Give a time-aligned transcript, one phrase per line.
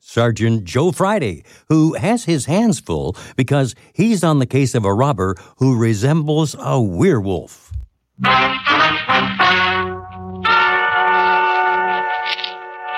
[0.00, 4.92] Sergeant Joe Friday, who has his hands full because he's on the case of a
[4.92, 7.70] robber who resembles a werewolf.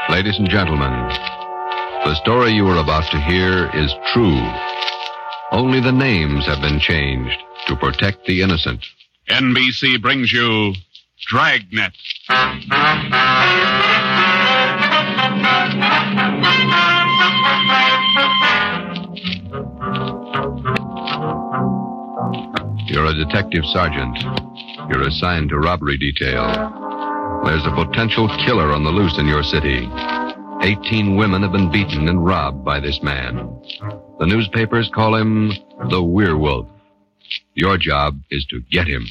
[0.08, 0.92] Ladies and gentlemen,
[2.04, 4.42] the story you are about to hear is true.
[5.52, 8.84] Only the names have been changed to protect the innocent.
[9.28, 10.74] NBC brings you
[11.28, 11.92] Dragnet.
[23.02, 24.16] You're a detective sergeant.
[24.88, 26.46] You're assigned to robbery detail.
[27.44, 29.90] There's a potential killer on the loose in your city.
[30.62, 33.60] 18 women have been beaten and robbed by this man.
[34.20, 35.50] The newspapers call him
[35.90, 36.68] the werewolf.
[37.54, 39.08] Your job is to get him.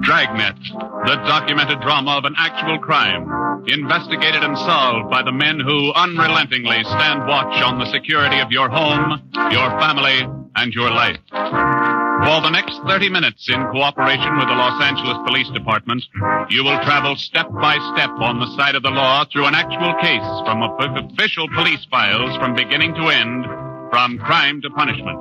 [0.00, 0.56] Dragnet,
[1.04, 3.28] the documented drama of an actual crime,
[3.66, 8.70] investigated and solved by the men who unrelentingly stand watch on the security of your
[8.70, 11.18] home, your family, and your life.
[11.30, 16.02] For the next 30 minutes, in cooperation with the Los Angeles Police Department,
[16.48, 19.94] you will travel step by step on the side of the law through an actual
[20.00, 23.44] case from official police files from beginning to end,
[23.90, 25.20] from crime to punishment.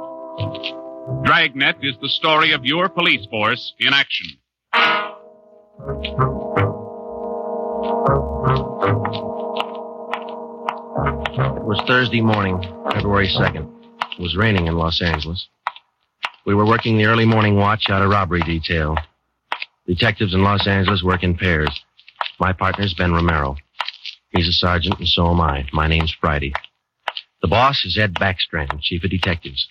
[1.26, 4.28] Dragnet is the story of your police force in action.
[11.38, 12.62] It was Thursday morning,
[12.94, 13.75] February 2nd.
[14.18, 15.48] It was raining in Los Angeles.
[16.46, 18.96] We were working the early morning watch out of robbery detail.
[19.88, 21.84] Detectives in Los Angeles work in pairs.
[22.40, 23.56] My partner's Ben Romero.
[24.30, 25.68] He's a sergeant, and so am I.
[25.74, 26.54] My name's Friday.
[27.42, 29.68] The boss is Ed Backstrand, chief of detectives.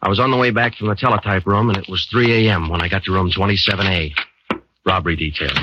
[0.00, 2.68] I was on the way back from the teletype room, and it was 3 a.m.
[2.68, 4.12] when I got to room 27A.
[4.86, 5.54] Robbery detail.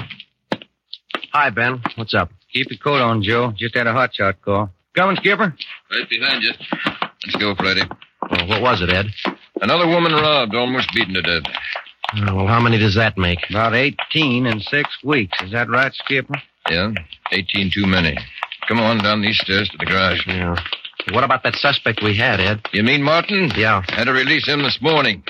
[1.32, 1.82] Hi, Ben.
[1.96, 2.32] What's up?
[2.52, 3.54] Keep your coat on, Joe.
[3.56, 4.72] Just had a hot shot call.
[4.96, 5.56] Coming, Skipper.
[5.92, 6.52] Right behind you.
[7.26, 7.84] Let's go, Friday.
[8.30, 9.08] Well, what was it, Ed?
[9.62, 11.44] Another woman robbed, almost beaten to death.
[12.14, 13.40] Uh, well, how many does that make?
[13.50, 15.38] About 18 in six weeks.
[15.42, 16.36] Is that right, Skipper?
[16.70, 16.92] Yeah,
[17.32, 18.18] 18 too many.
[18.68, 20.26] Come on down these stairs to the garage.
[20.28, 20.56] Yeah.
[21.12, 22.62] What about that suspect we had, Ed?
[22.74, 23.52] You mean Martin?
[23.56, 23.82] Yeah.
[23.90, 25.24] Had to release him this morning.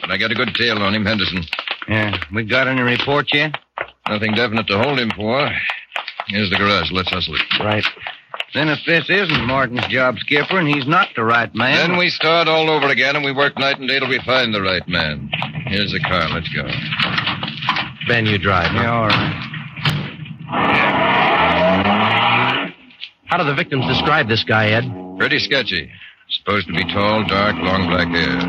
[0.00, 1.42] But I got a good tail on him, Henderson.
[1.88, 2.16] Yeah.
[2.32, 3.56] We got any report yet?
[4.08, 5.50] Nothing definite to hold him for.
[6.28, 6.90] Here's the garage.
[6.92, 7.42] Let's hustle it.
[7.60, 7.84] Right.
[8.54, 11.90] Then if this isn't Martin's job, Skipper, and he's not the right man.
[11.90, 14.54] Then we start all over again and we work night and day till we find
[14.54, 15.30] the right man.
[15.66, 16.28] Here's the car.
[16.30, 16.62] Let's go.
[18.08, 18.70] Ben, you drive.
[18.70, 18.82] huh?
[18.82, 19.42] Yeah, all right.
[23.26, 24.84] How do the victims describe this guy, Ed?
[25.18, 25.90] Pretty sketchy.
[26.30, 28.40] Supposed to be tall, dark, long black hair.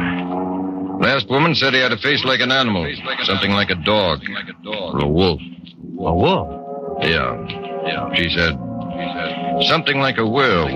[0.99, 2.87] Last woman said he had a face like an animal.
[3.23, 4.21] Something like a dog.
[4.65, 5.39] Or a wolf.
[5.99, 6.47] A wolf.
[7.01, 7.35] Yeah.
[7.85, 8.13] Yeah.
[8.15, 8.57] She said.
[9.65, 10.69] Something like a werewolf.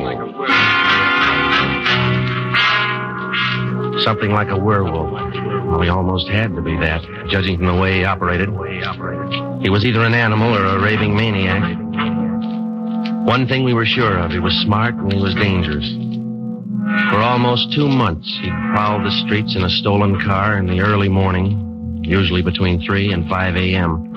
[4.04, 5.12] Something like a werewolf.
[5.12, 8.50] Well, he almost had to be that, judging from the way he operated.
[9.62, 11.78] He was either an animal or a raving maniac.
[13.28, 15.88] One thing we were sure of, he was smart and he was dangerous.
[17.12, 21.10] For almost two months, he'd prowled the streets in a stolen car in the early
[21.10, 24.11] morning, usually between 3 and 5 a.m.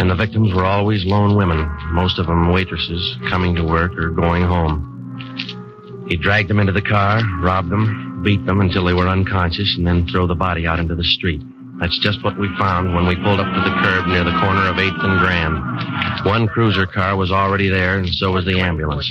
[0.00, 4.08] And the victims were always lone women, most of them waitresses, coming to work or
[4.08, 6.06] going home.
[6.08, 9.86] He dragged them into the car, robbed them, beat them until they were unconscious, and
[9.86, 11.42] then throw the body out into the street.
[11.80, 14.68] That's just what we found when we pulled up to the curb near the corner
[14.70, 16.24] of 8th and Grand.
[16.24, 19.06] One cruiser car was already there, and so was the ambulance.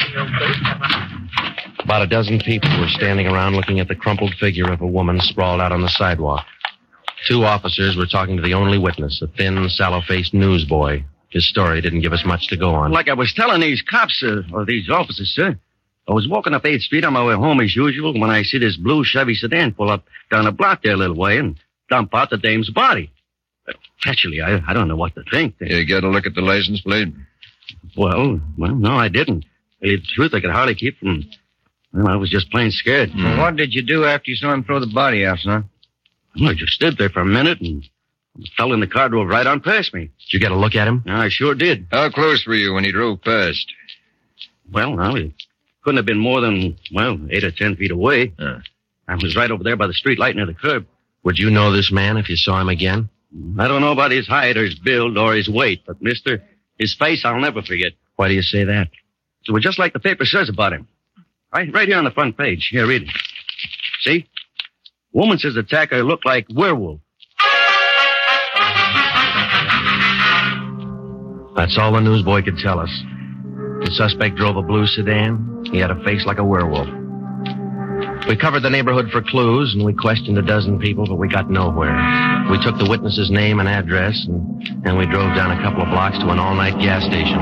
[1.83, 5.19] About a dozen people were standing around looking at the crumpled figure of a woman
[5.19, 6.47] sprawled out on the sidewalk.
[7.29, 11.03] Two officers were talking to the only witness, a thin, sallow-faced newsboy.
[11.29, 12.91] His story didn't give us much to go on.
[12.91, 15.59] Like I was telling these cops, uh, or these officers, sir,
[16.07, 18.57] I was walking up 8th Street on my way home as usual when I see
[18.57, 21.55] this blue Chevy sedan pull up down the block there a little way and
[21.87, 23.11] dump out the dame's body.
[24.07, 25.53] Actually, I, I don't know what to think.
[25.59, 27.09] You get a look at the license plate?
[27.95, 29.45] Well, well, no, I didn't.
[29.81, 31.29] Tell you the truth, I could hardly keep from.
[31.93, 33.11] Well, I was just plain scared.
[33.15, 35.69] Well, what did you do after you saw him throw the body out, son?
[36.35, 37.83] Well, I just stood there for a minute and
[38.35, 40.01] the fellow in the car drove right on past me.
[40.19, 41.03] Did you get a look at him?
[41.07, 41.87] I sure did.
[41.91, 43.65] How close were you when he drove past?
[44.71, 45.33] Well, now, it
[45.83, 48.33] couldn't have been more than, well, eight or ten feet away.
[48.37, 48.59] Uh.
[49.07, 50.85] I was right over there by the street light near the curb.
[51.23, 53.09] Would you know this man if you saw him again?
[53.57, 56.43] I don't know about his height or his build or his weight, but mister,
[56.77, 57.93] his face I'll never forget.
[58.15, 58.89] Why do you say that?
[59.47, 60.87] It was just like the paper says about him.
[61.53, 62.69] Right, right here on the front page.
[62.71, 63.09] Here, read it.
[64.01, 64.27] See?
[65.11, 66.99] Woman says attacker looked like werewolf.
[71.55, 72.89] That's all the newsboy could tell us.
[73.83, 75.65] The suspect drove a blue sedan.
[75.71, 76.87] He had a face like a werewolf.
[78.27, 81.49] We covered the neighborhood for clues, and we questioned a dozen people, but we got
[81.49, 81.95] nowhere.
[82.51, 85.89] We took the witness's name and address, and, and we drove down a couple of
[85.89, 87.39] blocks to an all-night gas station.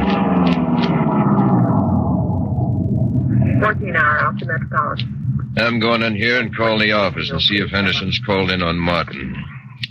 [3.59, 5.26] 14 hour off the Metropolitan.
[5.57, 8.77] I'm going in here and call the office and see if Henderson's called in on
[8.77, 9.35] Martin.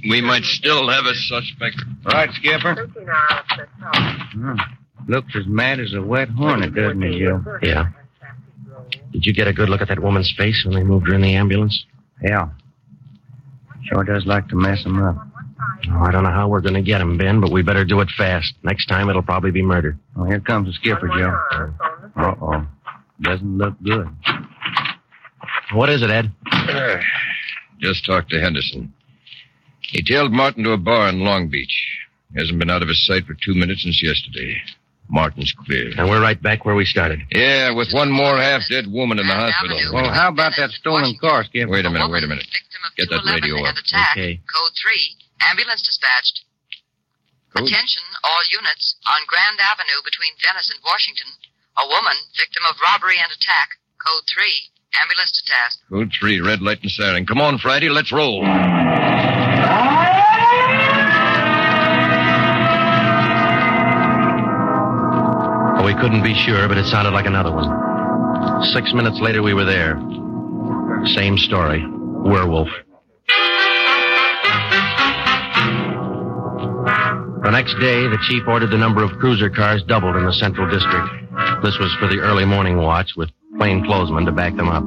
[0.08, 1.76] We might still have a suspect.
[2.04, 2.74] Right, Skipper?
[2.74, 4.28] 13 hour off the Metropolitan.
[4.32, 4.56] Hmm.
[5.08, 7.58] Looks as mad as a wet hornet, doesn't it, Joe?
[7.62, 7.86] Yeah.
[9.12, 11.20] Did you get a good look at that woman's face when they moved her in
[11.22, 11.84] the ambulance?
[12.22, 12.48] Yeah.
[13.84, 15.16] Sure does like to mess mess 'em up.
[15.90, 18.00] Oh, I don't know how we're going to get him, Ben, but we better do
[18.00, 18.54] it fast.
[18.62, 19.96] Next time it'll probably be murder.
[20.16, 21.38] Oh, here comes the skipper, Joe.
[22.16, 22.66] Uh-oh.
[23.20, 24.08] Doesn't look good.
[25.72, 26.30] What is it, Ed?
[26.52, 26.98] Uh,
[27.80, 28.92] just talked to Henderson.
[29.80, 31.74] He tailed Martin to a bar in Long Beach.
[32.32, 34.56] He hasn't been out of his sight for two minutes since yesterday.
[35.08, 35.94] Martin's clear.
[35.96, 37.22] And we're right back where we started.
[37.30, 39.78] Yeah, with one more half-dead woman in the hospital.
[39.94, 41.70] Well, how about that stolen car, Skipper?
[41.70, 42.46] Wait a minute, wait a minute.
[42.96, 43.78] Get that radio and up.
[44.12, 44.42] Okay.
[44.50, 45.46] Code 3.
[45.46, 46.42] Ambulance dispatched.
[47.54, 47.70] Code?
[47.70, 48.98] Attention, all units.
[49.06, 51.30] On Grand Avenue between Venice and Washington.
[51.78, 53.78] A woman, victim of robbery and attack.
[54.02, 54.42] Code 3.
[55.02, 55.78] Ambulance to task.
[55.90, 57.26] Code three, red light and siren.
[57.26, 58.40] Come on, Friday, let's roll.
[65.84, 67.70] We couldn't be sure, but it sounded like another one.
[68.72, 70.00] Six minutes later, we were there.
[71.14, 71.84] Same story.
[71.86, 72.68] Werewolf.
[77.44, 80.68] The next day, the chief ordered the number of cruiser cars doubled in the Central
[80.68, 81.06] District.
[81.62, 84.84] This was for the early morning watch with plainclothesmen to back them up.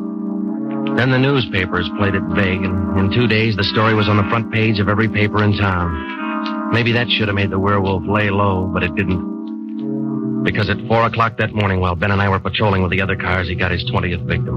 [0.98, 4.28] Then the newspapers played it vague, and in two days, the story was on the
[4.30, 6.72] front page of every paper in town.
[6.74, 10.44] Maybe that should have made the werewolf lay low, but it didn't.
[10.44, 13.16] Because at four o'clock that morning, while Ben and I were patrolling with the other
[13.16, 14.56] cars, he got his 20th victim.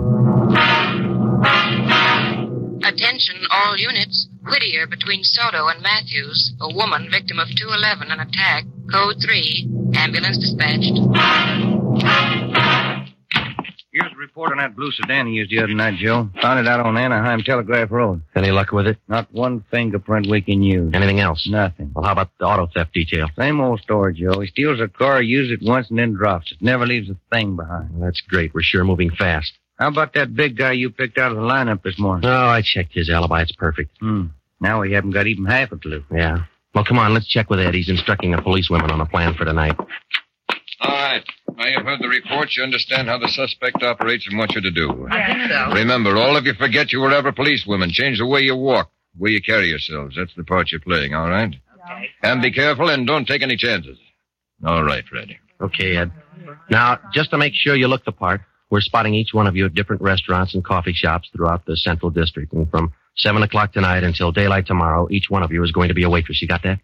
[2.85, 4.29] Attention, all units.
[4.44, 6.53] Whittier between Soto and Matthews.
[6.61, 8.64] A woman, victim of 211 and attack.
[8.93, 9.69] Code 3.
[9.94, 10.99] Ambulance dispatched.
[14.42, 16.28] Here's report on that blue sedan he used the other night, Joe.
[16.40, 18.22] Found it out on Anaheim Telegraph Road.
[18.34, 18.98] Any luck with it?
[19.06, 20.90] Not one fingerprint we can use.
[20.94, 21.46] Anything else?
[21.48, 21.92] Nothing.
[21.94, 23.28] Well, how about the auto theft detail?
[23.38, 24.40] Same old story, Joe.
[24.40, 26.58] He steals a car, uses it once, and then drops it.
[26.60, 27.90] Never leaves a thing behind.
[27.92, 28.52] Well, that's great.
[28.52, 29.52] We're sure moving fast.
[29.78, 32.28] How about that big guy you picked out of the lineup this morning?
[32.28, 33.42] Oh, I checked his alibi.
[33.42, 33.96] It's perfect.
[34.00, 34.26] Hmm.
[34.60, 36.04] Now we haven't got even half a clue.
[36.12, 36.44] Yeah.
[36.75, 37.14] Well, come on.
[37.14, 37.75] Let's check with Ed.
[37.75, 39.76] He's instructing the policewomen on a plan for tonight.
[40.80, 41.25] All right.
[41.56, 42.56] Now you've heard the reports.
[42.56, 45.06] You understand how the suspect operates and what you're to do.
[45.11, 45.75] I think so.
[45.75, 47.90] Remember, all of you forget you were ever policewomen.
[47.90, 50.16] Change the way you walk, the way you carry yourselves.
[50.16, 51.54] That's the part you're playing, all right?
[51.85, 52.11] Okay.
[52.23, 53.99] And be careful and don't take any chances.
[54.64, 55.38] All right, Friday.
[55.61, 56.12] Okay, Ed.
[56.71, 58.40] Now, just to make sure you look the part,
[58.71, 62.11] we're spotting each one of you at different restaurants and coffee shops throughout the Central
[62.11, 62.52] District.
[62.52, 65.94] And from 7 o'clock tonight until daylight tomorrow, each one of you is going to
[65.94, 66.40] be a waitress.
[66.40, 66.80] You got that?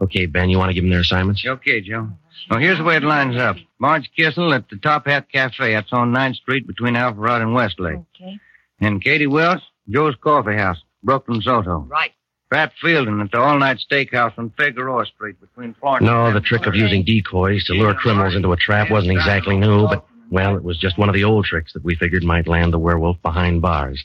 [0.00, 1.44] Okay, Ben, you want to give them their assignments?
[1.46, 2.08] Okay, Joe.
[2.50, 3.56] Well, here's the way it lines up.
[3.78, 5.72] Marge Kissel at the Top Hat Cafe.
[5.72, 7.98] That's on 9th Street between Alvarado and Westlake.
[8.16, 8.38] Okay.
[8.80, 11.86] And Katie Wells, Joe's Coffee House, Brooklyn, Soto.
[11.88, 12.10] Right.
[12.52, 16.04] Pat Fielding at the All Night Steakhouse on Figueroa Street between Florence.
[16.04, 19.56] No, and- the trick of using decoys to lure criminals into a trap wasn't exactly
[19.56, 22.46] new, but, well, it was just one of the old tricks that we figured might
[22.46, 24.04] land the werewolf behind bars.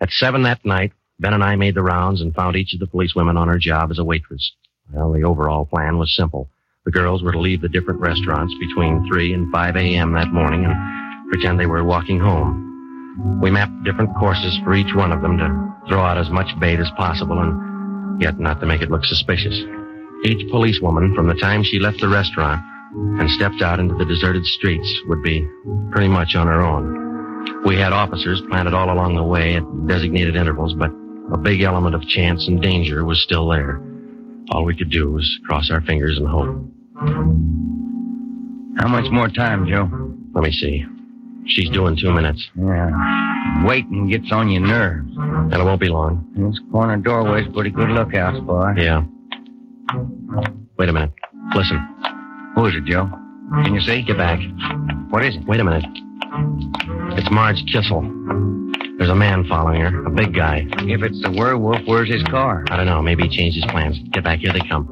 [0.00, 2.86] At 7 that night, Ben and I made the rounds and found each of the
[2.86, 4.52] policewomen on her job as a waitress.
[4.92, 6.50] Well, the overall plan was simple.
[6.84, 10.12] The girls were to leave the different restaurants between 3 and 5 a.m.
[10.12, 13.40] that morning and pretend they were walking home.
[13.40, 16.80] We mapped different courses for each one of them to throw out as much bait
[16.80, 19.58] as possible and yet not to make it look suspicious.
[20.24, 22.60] Each policewoman, from the time she left the restaurant
[23.20, 25.48] and stepped out into the deserted streets, would be
[25.90, 27.62] pretty much on her own.
[27.64, 30.90] We had officers planted all along the way at designated intervals, but
[31.32, 33.80] a big element of chance and danger was still there.
[34.50, 36.56] All we could do was cross our fingers and hope.
[38.78, 39.88] How much more time, Joe?
[40.34, 40.84] Let me see.
[41.46, 42.90] She's due in two minutes, Yeah.
[43.66, 45.12] Waiting gets on your nerves.
[45.16, 46.24] and it won't be long.
[46.36, 48.78] This corner doorway's pretty good lookout spot.
[48.78, 49.04] Yeah.
[50.78, 51.12] Wait a minute.
[51.54, 51.78] Listen.
[52.54, 53.08] Who is it, Joe?
[53.62, 54.02] Can you see?
[54.02, 54.40] Get back.
[55.10, 55.44] What is it?
[55.46, 55.84] Wait a minute.
[57.18, 58.00] It's Marge Kissel.
[58.96, 60.66] There's a man following her, a big guy.
[60.78, 62.64] If it's the werewolf, where's his car?
[62.70, 63.02] I don't know.
[63.02, 63.98] Maybe he changed his plans.
[64.12, 64.38] Get back.
[64.38, 64.86] Here they come.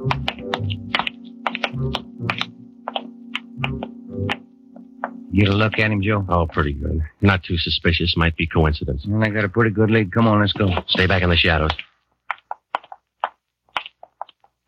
[5.32, 6.26] Get a look at him, Joe.
[6.28, 7.00] Oh, pretty good.
[7.20, 8.16] Not too suspicious.
[8.16, 9.04] Might be coincidence.
[9.06, 10.12] Well, I got a pretty good lead.
[10.12, 10.68] Come on, let's go.
[10.88, 11.70] Stay back in the shadows.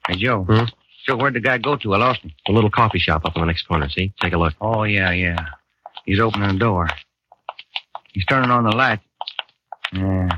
[0.09, 0.45] Hey, Joe.
[0.45, 0.65] Hmm?
[1.07, 1.93] So where'd the guy go to?
[1.93, 2.33] I lost him.
[2.49, 3.89] A little coffee shop up in the next corner.
[3.91, 4.15] See?
[4.21, 4.55] Take a look.
[4.61, 5.37] Oh, yeah, yeah.
[6.07, 6.89] He's opening the door.
[8.13, 9.01] He's turning on the light.
[9.93, 10.29] Yeah.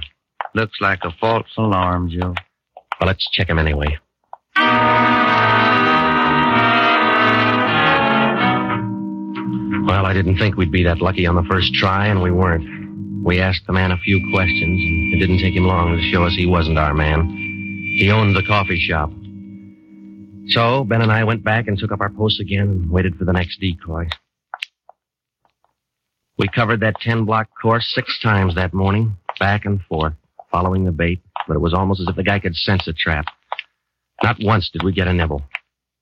[0.55, 2.35] Looks like a false alarm, Joe.
[3.01, 3.99] Well, let's check him anyway.
[9.87, 13.25] Well, I didn't think we'd be that lucky on the first try, and we weren't.
[13.25, 16.25] We asked the man a few questions, and it didn't take him long to show
[16.25, 17.29] us he wasn't our man.
[17.99, 19.11] He owned the coffee shop.
[20.49, 23.25] So, Ben and I went back and took up our posts again and waited for
[23.25, 24.09] the next decoy.
[26.39, 30.15] We covered that 10 block course six times that morning, back and forth,
[30.51, 33.27] following the bait, but it was almost as if the guy could sense a trap.
[34.23, 35.43] Not once did we get a nibble.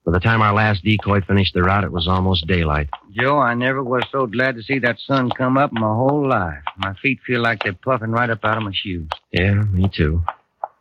[0.04, 2.90] By the time our last decoy finished the route, it was almost daylight.
[3.12, 6.28] Joe, I never was so glad to see that sun come up in my whole
[6.28, 6.62] life.
[6.76, 9.08] My feet feel like they're puffing right up out of my shoes.
[9.32, 10.22] Yeah, me too.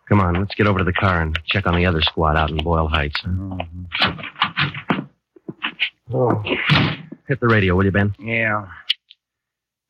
[0.10, 2.51] Come on, let's get over to the car and check on the other squad out
[2.51, 3.22] in Boyle Heights.
[6.13, 6.43] Oh.
[7.27, 8.13] Hit the radio, will you, Ben?
[8.19, 8.67] Yeah.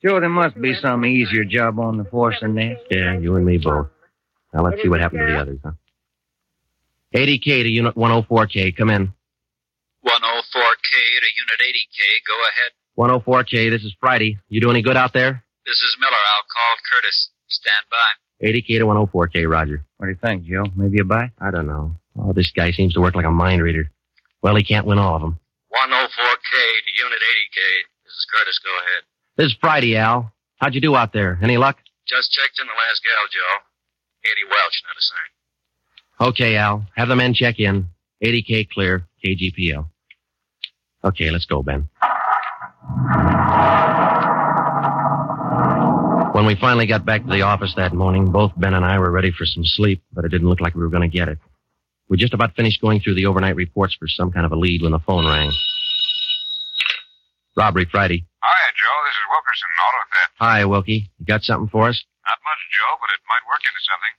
[0.04, 2.78] Joe, there must be some easier job on the force than this.
[2.92, 3.88] Yeah, you and me both.
[4.54, 5.72] Now let's see what happened to the others, huh?
[7.16, 8.76] 80K to Unit 104K.
[8.76, 9.14] Come in.
[10.06, 12.00] 104K to Unit 80K.
[12.28, 12.72] Go ahead.
[12.98, 14.38] 104K, this is Friday.
[14.50, 15.44] You do any good out there?
[15.66, 16.12] This is Miller.
[16.12, 17.30] I'll call Curtis.
[17.48, 18.48] Stand by.
[18.48, 19.86] 80K to 104K, Roger.
[19.98, 20.66] What do you think, Joe?
[20.76, 21.32] Maybe a bite?
[21.40, 21.96] I don't know.
[22.20, 23.90] Oh, this guy seems to work like a mind reader.
[24.42, 25.40] Well, he can't win all of them.
[25.72, 27.60] 104K to Unit 80K.
[28.04, 28.60] This is Curtis.
[28.64, 29.04] Go ahead.
[29.36, 30.32] This is Friday, Al.
[30.58, 31.40] How'd you do out there?
[31.42, 31.78] Any luck?
[32.08, 33.64] Just checked in the last gal, Joe.
[34.26, 36.30] Eddie Welch, not a sign.
[36.30, 36.86] Okay, Al.
[36.96, 37.88] Have the men check in.
[38.24, 39.08] 80K clear.
[39.26, 39.88] KGPL.
[41.04, 41.90] Okay, let's go, Ben.
[46.34, 49.12] When we finally got back to the office that morning, both Ben and I were
[49.12, 51.40] ready for some sleep, but it didn't look like we were going to get it.
[52.08, 54.84] We just about finished going through the overnight reports for some kind of a lead
[54.84, 55.52] when the phone rang.
[57.58, 58.26] Robbery Friday.
[58.84, 59.00] Joe.
[59.08, 60.34] This is Wilkerson, auto theft.
[60.44, 61.08] Hi, Wilkie.
[61.20, 61.96] You got something for us?
[62.28, 64.14] Not much, Joe, but it might work into something.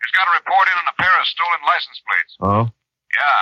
[0.00, 2.32] He's got a report in on a pair of stolen license plates.
[2.40, 2.64] Oh?
[3.12, 3.40] Yeah.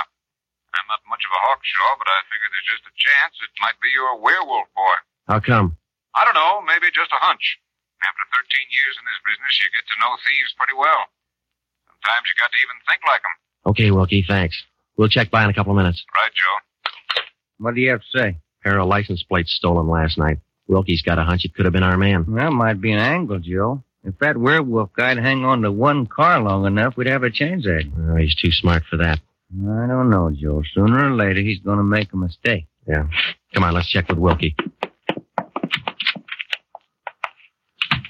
[0.74, 3.78] I'm not much of a hawkshaw, but I figure there's just a chance it might
[3.78, 4.96] be your werewolf boy.
[5.30, 5.78] How come?
[6.18, 7.62] I don't know, maybe just a hunch.
[8.02, 8.44] After 13
[8.74, 11.08] years in this business, you get to know thieves pretty well.
[11.88, 13.36] Sometimes you got to even think like 'em.
[13.72, 14.56] Okay, Wilkie, thanks.
[15.00, 16.04] We'll check by in a couple of minutes.
[16.12, 16.56] Right, Joe?
[17.58, 18.28] What do you have to say?
[18.62, 20.38] Pair of license plates stolen last night.
[20.68, 22.24] Wilkie's got a hunch it could have been our man.
[22.34, 23.82] That might be an angle, Joe.
[24.04, 27.66] If that werewolf guy'd hang on to one car long enough, we'd have a chance
[27.66, 27.84] at
[28.20, 29.20] he's too smart for that.
[29.52, 30.62] I don't know, Joe.
[30.74, 32.66] Sooner or later, he's going to make a mistake.
[32.86, 33.06] Yeah.
[33.54, 34.54] Come on, let's check with Wilkie.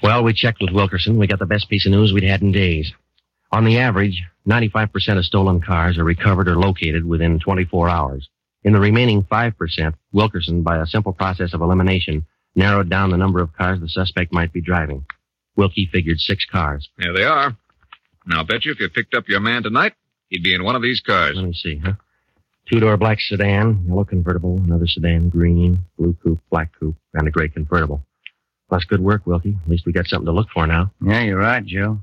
[0.03, 1.17] Well, we checked with Wilkerson.
[1.17, 2.91] We got the best piece of news we'd had in days.
[3.51, 8.29] On the average, 95% of stolen cars are recovered or located within 24 hours.
[8.63, 12.25] In the remaining 5%, Wilkerson, by a simple process of elimination,
[12.57, 15.05] narrowed down the number of cars the suspect might be driving.
[15.55, 16.89] Wilkie figured six cars.
[16.97, 17.55] There they are.
[18.25, 19.93] Now, I'll bet you if you picked up your man tonight,
[20.29, 21.35] he'd be in one of these cars.
[21.35, 21.93] Let me see, huh?
[22.69, 27.47] Two-door black sedan, yellow convertible, another sedan, green, blue coupe, black coupe, and a gray
[27.47, 28.03] convertible.
[28.69, 29.57] That's good work, Wilkie.
[29.63, 30.91] At least we got something to look for now.
[31.01, 31.99] Yeah, you're right, Joe.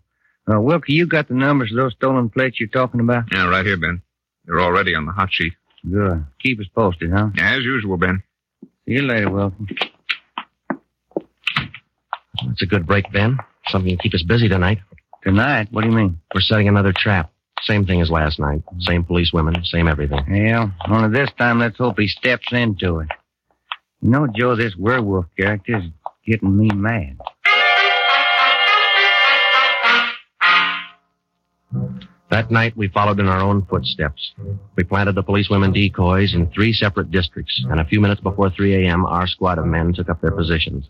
[0.50, 3.24] Uh, Wilkie, you got the numbers of those stolen plates you're talking about?
[3.32, 4.00] Yeah, right here, Ben.
[4.46, 5.52] They're already on the hot sheet.
[5.90, 6.24] Good.
[6.42, 7.28] Keep us posted, huh?
[7.38, 8.22] As usual, Ben.
[8.86, 9.76] See you later, Wilkie.
[12.46, 13.38] That's a good break, Ben.
[13.68, 14.78] Something to keep us busy tonight.
[15.22, 15.68] Tonight?
[15.70, 16.20] What do you mean?
[16.34, 17.30] We're setting another trap.
[17.62, 18.62] Same thing as last night.
[18.80, 20.20] Same police women, same everything.
[20.28, 23.08] Yeah, only this time let's hope he steps into it.
[24.02, 25.84] You know, Joe, this werewolf character is
[26.26, 27.16] getting me mad.
[32.30, 34.32] That night, we followed in our own footsteps.
[34.76, 38.84] We planted the policewomen decoys in three separate districts, and a few minutes before 3
[38.84, 40.88] a.m., our squad of men took up their positions.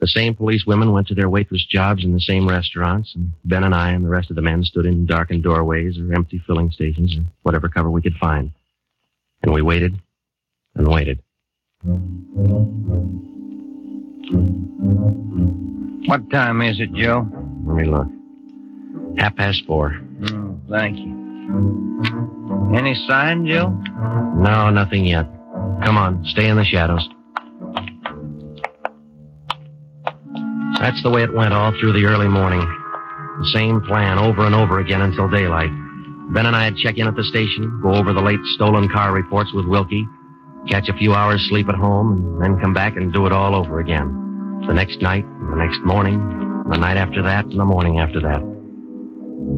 [0.00, 3.64] The same police women went to their waitress jobs in the same restaurants, and Ben
[3.64, 6.70] and I and the rest of the men stood in darkened doorways or empty filling
[6.70, 8.52] stations or whatever cover we could find.
[9.42, 9.98] And we waited
[10.76, 11.20] and waited.
[16.06, 17.26] What time is it, Joe?
[17.66, 18.06] Let me look.
[19.18, 20.00] Half past four.
[20.30, 21.16] Oh, thank you.
[22.76, 23.70] Any sign, Joe?
[24.36, 25.26] No, nothing yet.
[25.84, 27.08] Come on, stay in the shadows.
[30.80, 32.60] That's the way it went all through the early morning.
[32.60, 35.70] The same plan over and over again until daylight.
[36.32, 39.52] Ben and I'd check in at the station, go over the late stolen car reports
[39.52, 40.06] with Wilkie,
[40.68, 43.54] catch a few hours sleep at home, and then come back and do it all
[43.54, 44.62] over again.
[44.66, 46.18] The next night, the next morning,
[46.70, 48.40] the night after that, and the morning after that.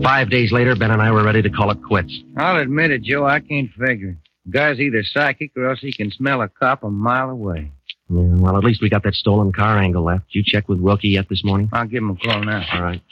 [0.02, 2.12] Five days later, Ben and I were ready to call it quits.
[2.36, 3.26] I'll admit it, Joe.
[3.26, 4.16] I can't figure.
[4.47, 7.70] The guy's either psychic or else he can smell a cop a mile away.
[8.09, 10.25] Yeah, well, at least we got that stolen car angle left.
[10.30, 11.68] You check with Wilkie yet this morning?
[11.73, 12.64] I'll give him a call now.
[12.73, 13.02] All right.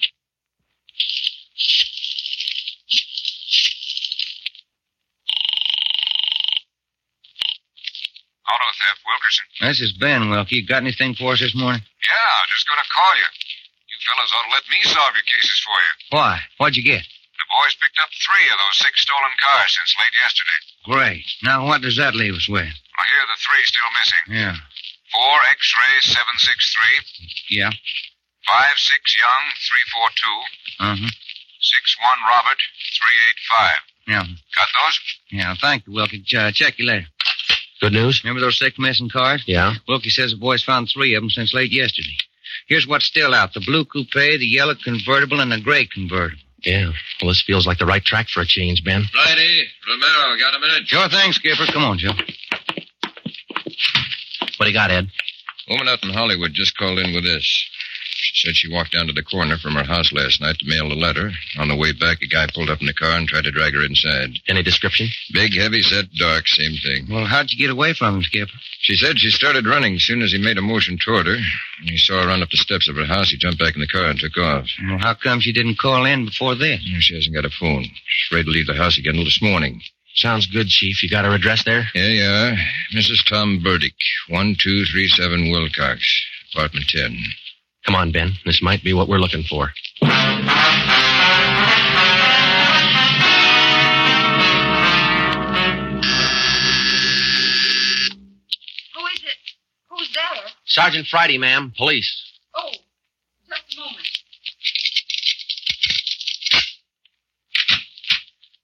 [8.49, 9.47] Auto theft, Wilkerson.
[9.61, 10.65] This is Ben, Wilkie.
[10.67, 11.83] Got anything for us this morning?
[11.85, 13.29] Yeah, just going to call you.
[13.87, 15.93] You fellas ought to let me solve your cases for you.
[16.17, 16.41] Why?
[16.57, 17.05] What'd you get?
[17.05, 20.61] The boys picked up three of those six stolen cars since late yesterday.
[20.85, 21.25] Great.
[21.43, 22.65] Now, what does that leave us with?
[22.65, 24.25] Well, here are the three still missing.
[24.43, 24.55] Yeah.
[25.13, 27.71] Four X-ray 763, Yeah.
[28.47, 30.39] five six Young 342,
[30.81, 31.11] Uh-huh.
[31.61, 32.59] six one Robert
[32.97, 33.81] 385.
[34.07, 34.25] Yeah.
[34.55, 35.01] Got those?
[35.31, 36.23] Yeah, thank you, Wilkie.
[36.23, 37.07] Ch- check you later.
[37.81, 38.25] Good news?
[38.25, 39.43] Remember those six missing cars?
[39.47, 39.75] Yeah.
[39.87, 42.17] Wilkie says the boys found three of them since late yesterday.
[42.67, 43.55] Here's what's still out.
[43.55, 46.43] The blue coupe, the yellow convertible, and the gray convertible.
[46.63, 46.91] Yeah.
[47.21, 49.05] Well, this feels like the right track for a change, Ben.
[49.15, 49.65] Righty.
[49.89, 50.87] Romero, got a minute?
[50.87, 51.67] Sure thing, Skipper.
[51.73, 52.13] Come on, Joe.
[54.57, 55.09] What do you got, Ed?
[55.69, 57.69] Woman out in Hollywood just called in with this.
[58.39, 60.87] She said she walked down to the corner from her house last night to mail
[60.87, 61.33] a letter.
[61.59, 63.75] On the way back, a guy pulled up in the car and tried to drag
[63.75, 64.39] her inside.
[64.47, 65.09] Any description?
[65.33, 67.09] Big, heavy set, dark, same thing.
[67.11, 68.49] Well, how'd you get away from him, Skip?
[68.83, 71.35] She said she started running as soon as he made a motion toward her.
[71.35, 73.81] When he saw her run up the steps of her house, he jumped back in
[73.81, 74.69] the car and took off.
[74.87, 76.81] Well, how come she didn't call in before this?
[77.01, 77.83] She hasn't got a phone.
[77.83, 79.83] She's afraid to leave the house again until this morning.
[80.15, 81.03] Sounds good, Chief.
[81.03, 81.89] You got her address there?
[81.93, 82.57] Yeah, yeah.
[82.95, 83.25] Mrs.
[83.29, 83.95] Tom Burdick,
[84.29, 87.19] 1237 Wilcox, apartment 10.
[87.89, 88.35] Come on, Ben.
[88.45, 89.71] This might be what we're looking for.
[90.03, 90.07] Who
[99.07, 99.39] is it?
[99.89, 100.53] Who's there?
[100.67, 101.73] Sergeant Friday, ma'am.
[101.79, 102.15] Police.
[102.55, 102.69] Oh,
[103.49, 104.07] just a moment.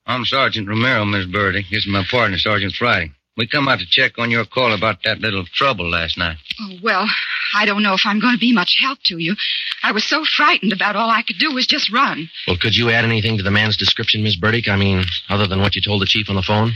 [0.04, 1.64] I'm Sergeant Romero, Miss Burdick.
[1.70, 3.12] This is my partner, Sergeant Friday.
[3.38, 6.37] We come out to check on your call about that little trouble last night.
[6.60, 7.08] Oh, well,
[7.55, 9.37] I don't know if I'm going to be much help to you.
[9.83, 12.29] I was so frightened about all I could do was just run.
[12.47, 14.69] Well, could you add anything to the man's description, Miss Burdick?
[14.69, 16.73] I mean, other than what you told the chief on the phone?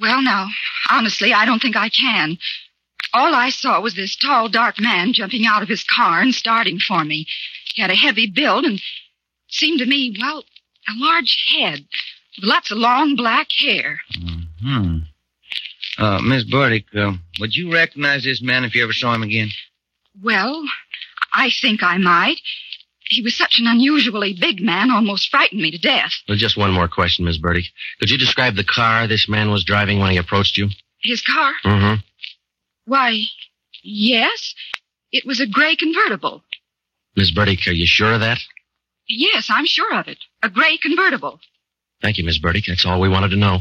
[0.00, 0.46] Well, no.
[0.90, 2.38] honestly, I don't think I can.
[3.12, 6.78] All I saw was this tall, dark man jumping out of his car and starting
[6.78, 7.26] for me.
[7.74, 8.80] He had a heavy build and
[9.48, 10.44] seemed to me, well,
[10.88, 11.86] a large head
[12.36, 14.00] with lots of long black hair.
[14.62, 14.98] Hmm.
[15.96, 19.50] Uh, Miss Burdick, uh, would you recognize this man if you ever saw him again?
[20.22, 20.62] Well,
[21.32, 22.40] I think I might.
[23.08, 26.12] He was such an unusually big man, almost frightened me to death.
[26.28, 27.64] Well, just one more question, Miss Burdick.
[28.00, 30.68] Could you describe the car this man was driving when he approached you?
[31.02, 31.52] His car?
[31.64, 32.00] Mm-hmm.
[32.86, 33.20] Why,
[33.82, 34.54] yes.
[35.12, 36.42] It was a gray convertible.
[37.14, 38.38] Miss Burdick, are you sure of that?
[39.06, 40.18] Yes, I'm sure of it.
[40.42, 41.40] A gray convertible.
[42.00, 42.64] Thank you, Miss Burdick.
[42.66, 43.60] That's all we wanted to know.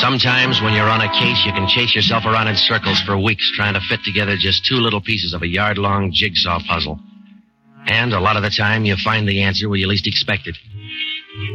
[0.00, 3.50] Sometimes when you're on a case, you can chase yourself around in circles for weeks
[3.56, 7.00] trying to fit together just two little pieces of a yard long jigsaw puzzle.
[7.86, 10.56] And a lot of the time, you find the answer where you least expect it.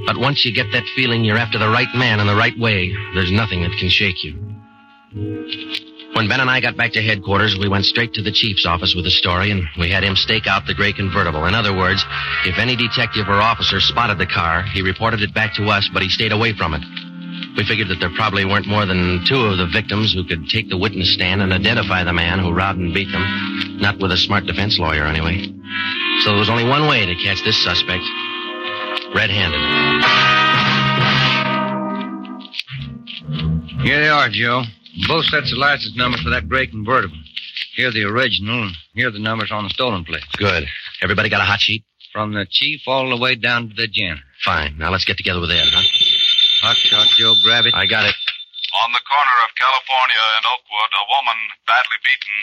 [0.05, 2.93] But once you get that feeling you're after the right man in the right way,
[3.13, 4.33] there's nothing that can shake you.
[6.13, 8.93] When Ben and I got back to headquarters, we went straight to the chief's office
[8.93, 11.45] with the story, and we had him stake out the gray convertible.
[11.45, 12.03] In other words,
[12.45, 16.01] if any detective or officer spotted the car, he reported it back to us, but
[16.01, 16.83] he stayed away from it.
[17.55, 20.69] We figured that there probably weren't more than two of the victims who could take
[20.69, 23.77] the witness stand and identify the man who robbed and beat them.
[23.79, 25.45] Not with a smart defense lawyer, anyway.
[26.21, 28.03] So there was only one way to catch this suspect
[29.13, 29.61] red handed.
[33.83, 34.63] Here they are, Joe.
[35.07, 37.17] Both sets of license numbers for that gray convertible.
[37.75, 40.23] Here the original, and here are the numbers on the stolen plate.
[40.37, 40.65] Good.
[41.01, 41.83] Everybody got a hot sheet?
[42.11, 44.21] From the chief all the way down to the janitor.
[44.45, 44.77] Fine.
[44.77, 45.81] Now let's get together with Ed, huh?
[46.63, 47.35] Hot shot, Joe.
[47.43, 47.75] Grab it.
[47.75, 48.15] I got it.
[48.87, 52.39] On the corner of California and Oakwood, a woman badly beaten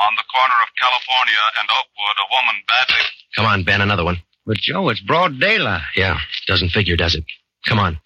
[0.00, 3.04] On the corner of California and Oakwood, a woman badly.
[3.36, 4.16] Come on, Ben, another one.
[4.46, 5.82] But, Joe, it's broad daylight.
[5.94, 7.24] Yeah, doesn't figure, does it?
[7.68, 8.00] Come on.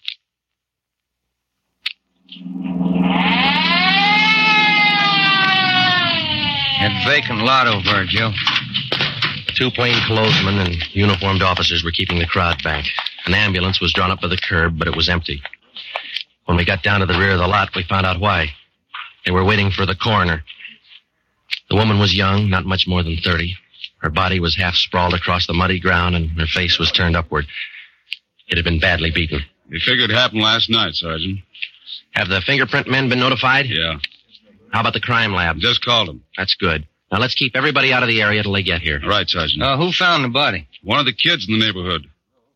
[6.83, 8.31] That vacant lot over Joe.
[9.55, 12.83] Two plainclothesmen and uniformed officers were keeping the crowd back.
[13.25, 15.41] An ambulance was drawn up by the curb, but it was empty.
[16.45, 18.47] When we got down to the rear of the lot, we found out why.
[19.25, 20.43] They were waiting for the coroner.
[21.69, 23.55] The woman was young, not much more than 30.
[23.99, 27.45] Her body was half sprawled across the muddy ground, and her face was turned upward.
[28.47, 29.39] It had been badly beaten.
[29.71, 31.39] We figured it happened last night, Sergeant.
[32.11, 33.67] Have the fingerprint men been notified?
[33.67, 33.99] Yeah.
[34.71, 35.57] How about the crime lab?
[35.59, 36.23] Just called them.
[36.37, 36.85] That's good.
[37.11, 38.99] Now let's keep everybody out of the area till they get here.
[39.03, 39.61] All right, Sergeant.
[39.61, 40.67] Uh, who found the body?
[40.83, 42.07] One of the kids in the neighborhood.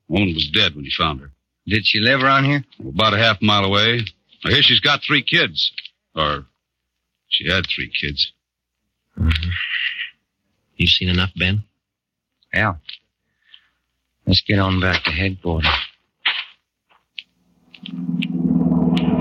[0.07, 1.31] Woman was dead when he found her.
[1.67, 2.63] Did she live around here?
[2.79, 4.01] About a half mile away.
[4.43, 5.71] I hear she's got three kids.
[6.15, 6.45] Or
[7.27, 8.31] she had three kids.
[9.17, 9.49] Mm-hmm.
[10.77, 11.63] You seen enough, Ben?
[12.53, 12.75] Yeah.
[14.25, 15.69] Let's get on back to headquarters.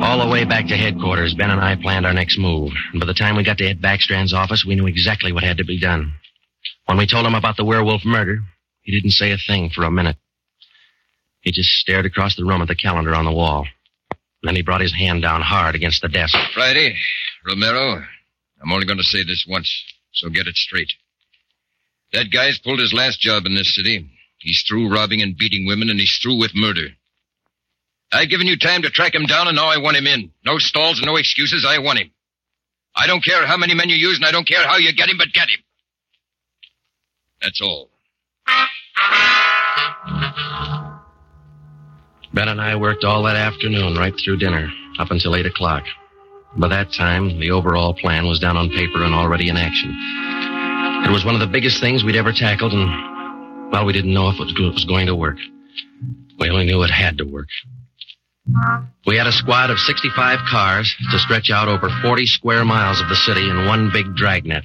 [0.08, 2.72] All the way back to headquarters, Ben and I planned our next move.
[2.92, 5.66] And by the time we got to Backstrand's office, we knew exactly what had to
[5.66, 6.14] be done.
[6.86, 8.38] When we told him about the werewolf murder,
[8.80, 10.16] he didn't say a thing for a minute.
[11.42, 13.66] He just stared across the room at the calendar on the wall.
[14.42, 16.34] Then he brought his hand down hard against the desk.
[16.54, 16.96] Friday,
[17.46, 18.02] Romero,
[18.62, 19.70] I'm only going to say this once,
[20.14, 20.90] so get it straight.
[22.14, 24.08] That guy's pulled his last job in this city.
[24.38, 26.88] He's through robbing and beating women, and he's through with murder.
[28.10, 30.30] I've given you time to track him down, and now I want him in.
[30.44, 31.66] No stalls, no excuses.
[31.68, 32.10] I want him.
[32.96, 35.08] I don't care how many men you use, and I don't care how you get
[35.08, 35.60] him, but get him.
[37.42, 37.90] That's all.
[42.32, 45.84] Ben and I worked all that afternoon, right through dinner, up until 8 o'clock.
[46.56, 49.90] By that time, the overall plan was down on paper and already in action.
[51.04, 54.28] It was one of the biggest things we'd ever tackled, and, well, we didn't know
[54.30, 55.36] if it was going to work.
[56.38, 57.48] We only knew it had to work.
[59.06, 63.08] We had a squad of 65 cars to stretch out over 40 square miles of
[63.08, 64.64] the city in one big dragnet.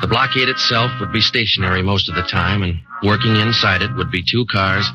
[0.00, 4.10] The blockade itself would be stationary most of the time, and working inside it would
[4.10, 4.88] be two cars,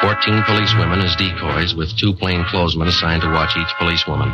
[0.00, 4.32] 14 policewomen as decoys, with two plainclothesmen assigned to watch each policewoman.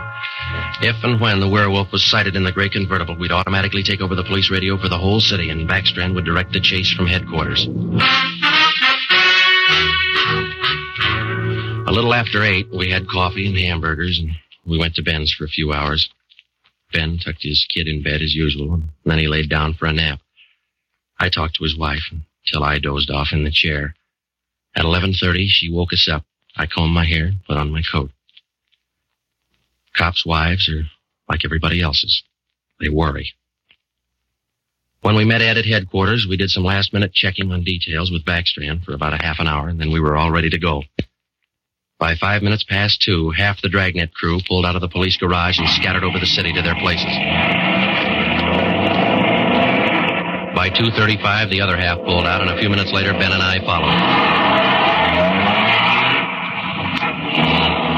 [0.83, 4.14] If and when the werewolf was sighted in the gray convertible, we'd automatically take over
[4.14, 7.66] the police radio for the whole city, and Backstrand would direct the chase from headquarters.
[11.94, 14.33] Little after eight, we had coffee and hamburgers, and
[14.66, 16.11] we went to Ben's for a few hours.
[16.92, 19.92] Ben tucked his kid in bed as usual, and then he laid down for a
[19.92, 20.18] nap.
[21.20, 23.94] I talked to his wife until I dozed off in the chair.
[24.74, 26.24] At 11.30, she woke us up.
[26.57, 28.11] I combed my hair, put on my coat.
[29.96, 30.83] Cops' wives are
[31.28, 32.24] like everybody else's.
[32.80, 33.33] They worry.
[35.02, 38.85] When we met Ed at headquarters, we did some last-minute checking on details with Backstrand
[38.85, 40.83] for about a half an hour, and then we were all ready to go.
[41.98, 45.59] By five minutes past two, half the dragnet crew pulled out of the police garage
[45.59, 47.07] and scattered over the city to their places.
[50.54, 53.59] By 2.35, the other half pulled out, and a few minutes later, Ben and I
[53.64, 53.90] followed.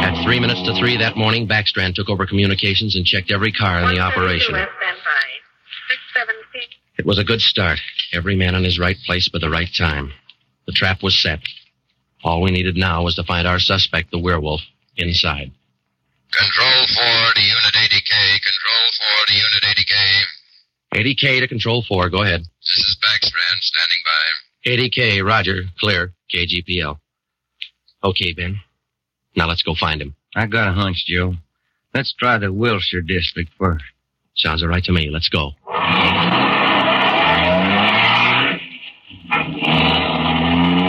[0.05, 3.81] At three minutes to three that morning, Backstrand took over communications and checked every car
[3.81, 4.55] in the operation.
[6.99, 7.79] It was a good start.
[8.13, 10.13] Every man in his right place by the right time.
[10.67, 11.41] The trap was set.
[12.27, 14.61] All we needed now was to find our suspect, the werewolf,
[14.97, 15.53] inside.
[16.33, 18.41] Control 4 to Unit 80K.
[18.43, 18.85] Control
[19.15, 19.95] 4 to Unit 80K.
[20.95, 22.11] 80K to Control 4.
[22.11, 22.41] Go ahead.
[22.41, 24.25] This is Backstrand standing by.
[24.67, 25.63] 80K, Roger.
[25.79, 26.15] Clear.
[26.35, 26.99] KGPL.
[28.03, 28.59] Okay, Ben.
[29.37, 30.17] Now let's go find him.
[30.35, 31.35] I got a hunch, Joe.
[31.95, 33.85] Let's try the Wilshire district first.
[34.35, 35.11] Sounds all right to me.
[35.11, 35.53] Let's go.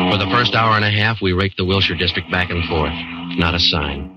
[0.10, 2.94] For the first hour and a half, we raked the Wilshire district back and forth.
[3.38, 4.14] Not a sign.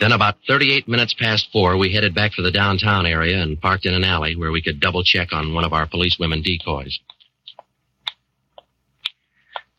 [0.00, 3.86] Then, about 38 minutes past four, we headed back for the downtown area and parked
[3.86, 6.98] in an alley where we could double check on one of our policewomen decoys.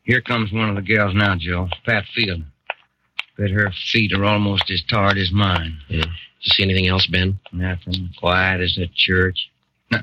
[0.04, 1.68] Here comes one of the gals now, Joe.
[1.86, 2.44] Pat Field.
[3.38, 5.78] Bet her feet are almost as tarred as mine.
[5.90, 6.04] Yeah.
[6.04, 6.08] Did
[6.42, 7.38] you see anything else, Ben?
[7.52, 8.12] Nothing.
[8.18, 9.50] Quiet as a church.
[9.92, 10.00] No,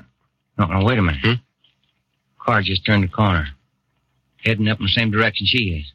[0.59, 1.21] no, no wait a minute.
[1.23, 1.33] Hmm?
[2.39, 3.47] Car just turned the corner.
[4.45, 5.93] Heading up in the same direction she is.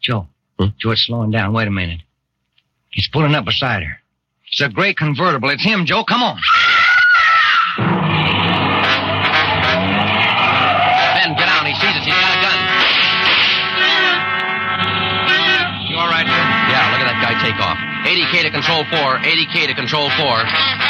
[0.00, 0.28] Joe.
[0.58, 0.68] Hmm?
[0.78, 1.52] Joe, it's slowing down.
[1.52, 2.00] Wait a minute.
[2.90, 3.98] He's pulling up beside her.
[4.46, 5.50] It's a gray convertible.
[5.50, 6.04] It's him, Joe.
[6.04, 6.40] Come on.
[11.18, 11.66] Ben, get down.
[11.66, 12.04] He sees us.
[12.06, 12.58] He's got a gun.
[15.90, 16.46] You all right, Ben?
[16.70, 17.76] Yeah, look at that guy take off.
[18.06, 19.18] 80K to Control 4.
[19.18, 20.85] 80K to Control 4.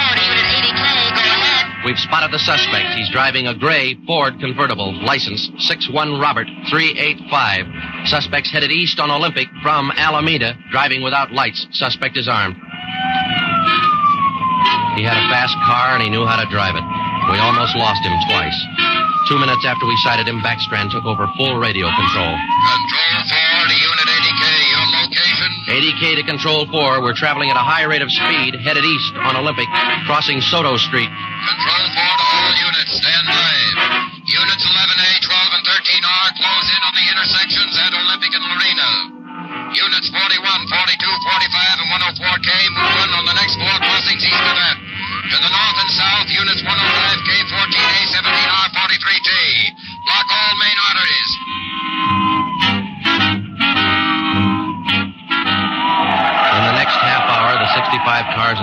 [1.86, 2.98] We've spotted the suspect.
[2.98, 8.10] He's driving a gray Ford convertible, license 61 Robert 385.
[8.10, 11.62] Suspect's headed east on Olympic from Alameda, driving without lights.
[11.70, 12.58] Suspect is armed.
[14.98, 16.82] He had a fast car and he knew how to drive it.
[17.30, 18.58] We almost lost him twice.
[19.30, 22.34] Two minutes after we sighted him, Backstrand took over full radio control.
[22.34, 24.44] Control 4 to Unit 80K,
[24.74, 25.50] your location?
[25.70, 27.02] 80K to Control 4.
[27.02, 29.66] We're traveling at a high rate of speed, headed east on Olympic,
[30.06, 31.10] crossing Soto Street.
[31.46, 33.54] Control 4 to all units, stand by.
[34.26, 38.90] Units 11A, 12, and 13R close in on the intersections at Olympic and Lorena.
[39.70, 44.56] Units 41, 42, 45, and 104K move on on the next four crossings east of
[44.58, 44.76] that.
[45.30, 49.30] To the north and south, units 105K, 14A, 17R, 43T.
[50.02, 51.45] Block all main arteries.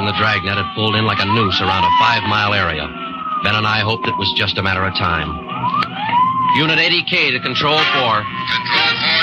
[0.04, 2.54] 65 cars in the dragnet had pulled in like a noose around a five mile
[2.54, 2.88] area.
[3.44, 5.32] Ben and I hoped it was just a matter of time.
[6.60, 7.88] Unit 80K to Control 4.
[7.88, 8.20] Control 4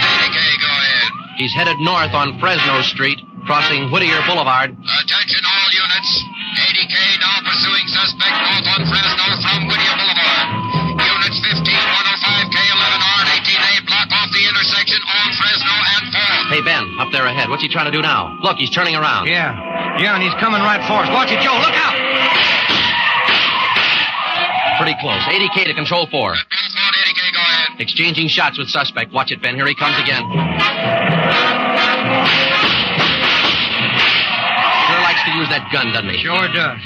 [0.00, 1.10] 80K, go ahead.
[1.36, 4.72] He's headed north on Fresno Street, crossing Whittier Boulevard.
[4.72, 6.10] Attention all units.
[6.50, 9.29] 80K now pursuing suspect north on Fresno
[17.00, 17.48] up there ahead.
[17.48, 18.36] What's he trying to do now?
[18.44, 19.26] Look, he's turning around.
[19.26, 19.56] Yeah.
[19.98, 21.08] Yeah, and he's coming right for us.
[21.08, 21.56] Watch it, Joe.
[21.56, 21.96] Look out!
[24.76, 25.20] Pretty close.
[25.28, 26.10] 80K to Control 4.
[26.12, 27.80] Control 4 80K, go ahead.
[27.80, 29.12] Exchanging shots with suspect.
[29.12, 29.56] Watch it, Ben.
[29.56, 30.24] Here he comes again.
[34.88, 36.20] Sure likes to use that gun, doesn't he?
[36.24, 36.80] Sure does.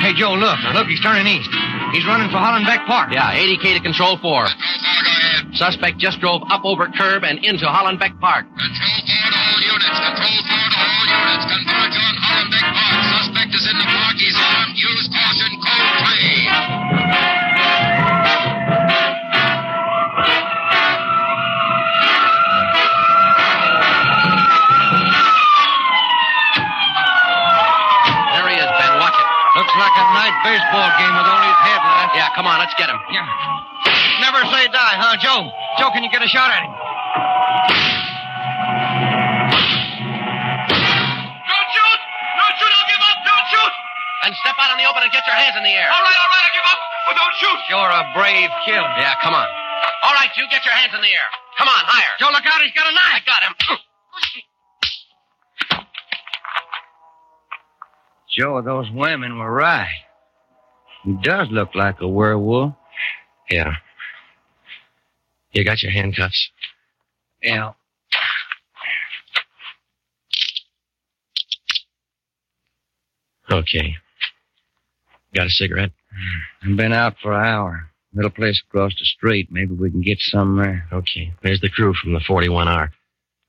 [0.00, 0.58] Hey, Joe, look.
[0.72, 1.52] Look, he's turning east.
[1.92, 3.12] He's running for Hollenbeck Park.
[3.12, 4.20] Yeah, 80K to Control 4.
[4.20, 5.56] Control 4, go ahead.
[5.56, 8.44] Suspect just drove up over curb and into Hollenbeck Park.
[8.48, 8.93] Control
[30.44, 32.12] baseball game with only his headlights.
[32.12, 33.00] Yeah, come on, let's get him.
[33.08, 33.24] Yeah.
[34.20, 35.48] Never say die, huh, Joe?
[35.80, 36.72] Joe, can you get a shot at him?
[41.48, 42.00] Don't shoot!
[42.38, 42.72] Don't shoot!
[42.76, 43.18] I'll give up!
[43.24, 43.74] Don't shoot!
[44.28, 45.88] And step out in the open and get your hands in the air.
[45.88, 47.58] All right, all right, I give up, but don't shoot!
[47.72, 48.92] You're a brave killer.
[49.00, 49.48] Yeah, come on.
[50.04, 51.28] All right, you get your hands in the air.
[51.56, 52.12] Come on, higher.
[52.20, 52.60] Joe, look out.
[52.60, 53.16] He's got a knife.
[53.16, 53.54] I got him.
[58.36, 60.03] Joe, those women were right.
[61.04, 62.74] He does look like a werewolf.
[63.50, 63.74] Yeah.
[65.52, 66.50] You got your handcuffs?
[67.42, 67.72] Yeah.
[73.50, 73.96] Okay.
[75.34, 75.92] Got a cigarette?
[76.62, 77.90] I've been out for an hour.
[78.14, 79.48] Little place across the street.
[79.50, 80.86] Maybe we can get some there.
[80.92, 81.32] Okay.
[81.42, 82.90] There's the crew from the 41R.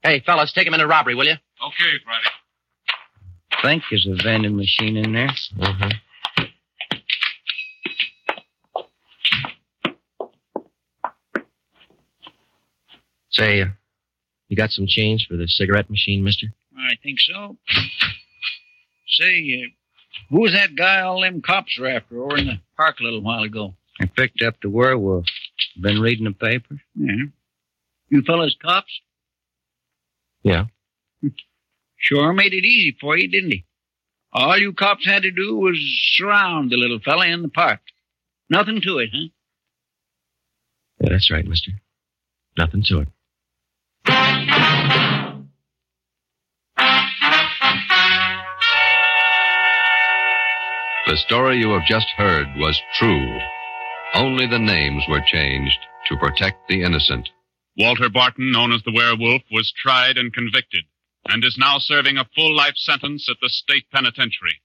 [0.02, 1.34] Hey, fellas, take him into robbery, will you?
[1.34, 2.30] Okay, Friday.
[3.62, 5.30] Think there's a vending machine in there.
[5.60, 5.89] Uh-huh.
[13.36, 13.67] Say, uh,
[14.48, 16.48] you got some change for the cigarette machine, mister?
[16.78, 17.58] I think so.
[19.08, 19.69] Say, uh,
[20.30, 23.21] who was that guy all them cops were after over in the park a little
[23.21, 23.76] while ago?
[24.00, 25.26] I picked up the werewolf.
[25.82, 26.80] Been reading the papers.
[26.95, 27.26] Yeah.
[28.08, 29.02] You fellas cops?
[30.43, 30.65] Yeah.
[31.98, 33.65] Sure made it easy for you, didn't he?
[34.32, 35.78] All you cops had to do was
[36.13, 37.82] surround the little fella in the park.
[38.50, 39.28] Nothing to it, huh?
[41.02, 41.71] Yeah, that's right, mister.
[42.58, 43.08] Nothing to it.
[51.08, 53.39] The story you have just heard was true.
[54.15, 57.30] Only the names were changed to protect the innocent.
[57.78, 60.84] Walter Barton, known as the werewolf, was tried and convicted
[61.28, 64.62] and is now serving a full life sentence at the state penitentiary.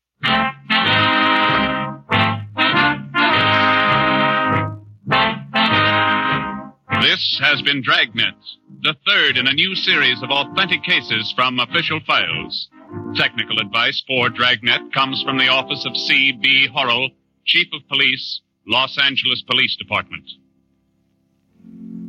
[7.20, 8.35] This has been Dragnet,
[8.80, 12.70] the third in a new series of authentic cases from official files.
[13.14, 16.68] Technical advice for Dragnet comes from the office of C.B.
[16.74, 17.11] Horrall,
[17.44, 20.24] Chief of Police, Los Angeles Police Department.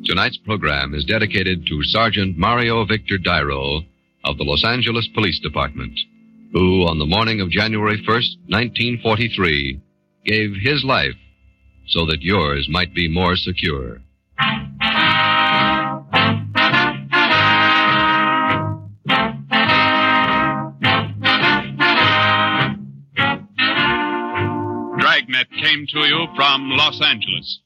[0.06, 3.82] Tonight's program is dedicated to Sergeant Mario Victor Dyro
[4.24, 6.00] of the Los Angeles Police Department,
[6.54, 9.82] who, on the morning of January 1st, 1943,
[10.26, 11.20] gave his life
[11.88, 14.00] so that yours might be more secure.
[25.50, 27.62] Came came to you from Los Angeles.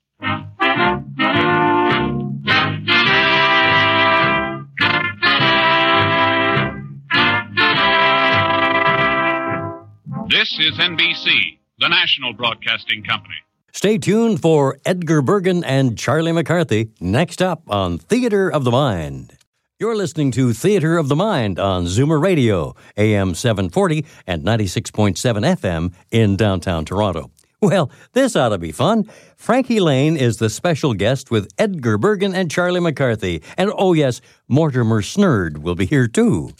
[10.30, 13.36] This is NBC, the national broadcasting company.
[13.74, 19.38] Stay tuned for Edgar Bergen and Charlie McCarthy next up on Theater of the Mind.
[19.78, 25.18] You're listening to Theater of the Mind on Zoomer Radio, AM 740 and 96.7
[25.58, 27.32] FM in downtown Toronto.
[27.66, 29.10] Well, this ought to be fun.
[29.38, 33.42] Frankie Laine is the special guest with Edgar Bergen and Charlie McCarthy.
[33.58, 36.52] And oh, yes, Mortimer Snerd will be here too.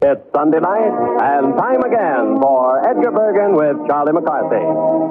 [0.00, 4.62] It's Sunday night, and time again for Edgar Bergen with Charlie McCarthy.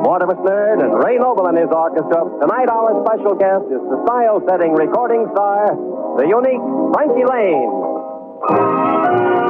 [0.08, 2.24] Mortimer Snerd and Ray Noble and his orchestra.
[2.40, 5.76] Tonight, our special guest is the style setting recording star,
[6.20, 6.64] the unique
[6.96, 9.43] Frankie Laine.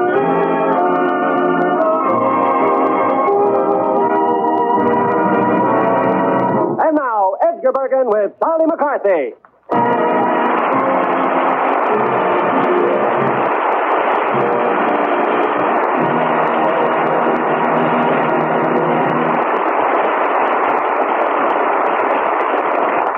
[7.63, 9.31] Edgar Bergen with Charlie McCarthy.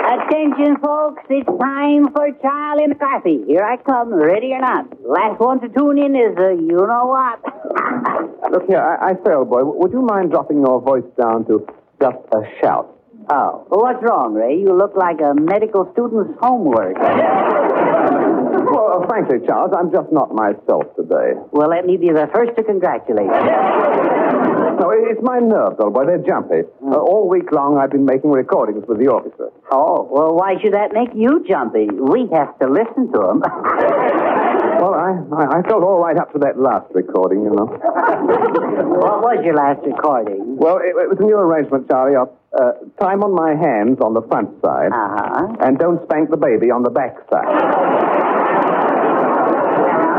[0.06, 3.44] Attention, folks, it's time for Charlie McCarthy.
[3.48, 4.86] Here I come, ready or not.
[5.02, 8.52] Last one to tune in is uh, you know what.
[8.52, 11.66] Look here, I, I say, old boy, would you mind dropping your voice down to
[12.00, 12.95] just a shout?
[13.28, 14.60] Oh, well, what's wrong, Ray?
[14.60, 16.98] You look like a medical student's homework.
[18.66, 21.34] Well, uh, frankly, Charles, I'm just not myself today.
[21.52, 23.32] Well, let me be the first to congratulate you.
[24.76, 26.06] No, it's my nerves, old boy.
[26.06, 26.64] They're jumpy.
[26.84, 29.48] Uh, all week long, I've been making recordings with the orchestra.
[29.72, 31.88] Oh, well, why should that make you jumpy?
[31.88, 33.44] We have to listen to them.
[34.76, 37.66] Well, I, I, I felt all right up to that last recording, you know.
[37.70, 40.58] what was your last recording?
[40.58, 44.18] Well, it, it was a new arrangement, Charlie, of uh, time on my hands on
[44.18, 45.62] the front side, uh-huh.
[45.62, 47.46] and don't spank the baby on the back side.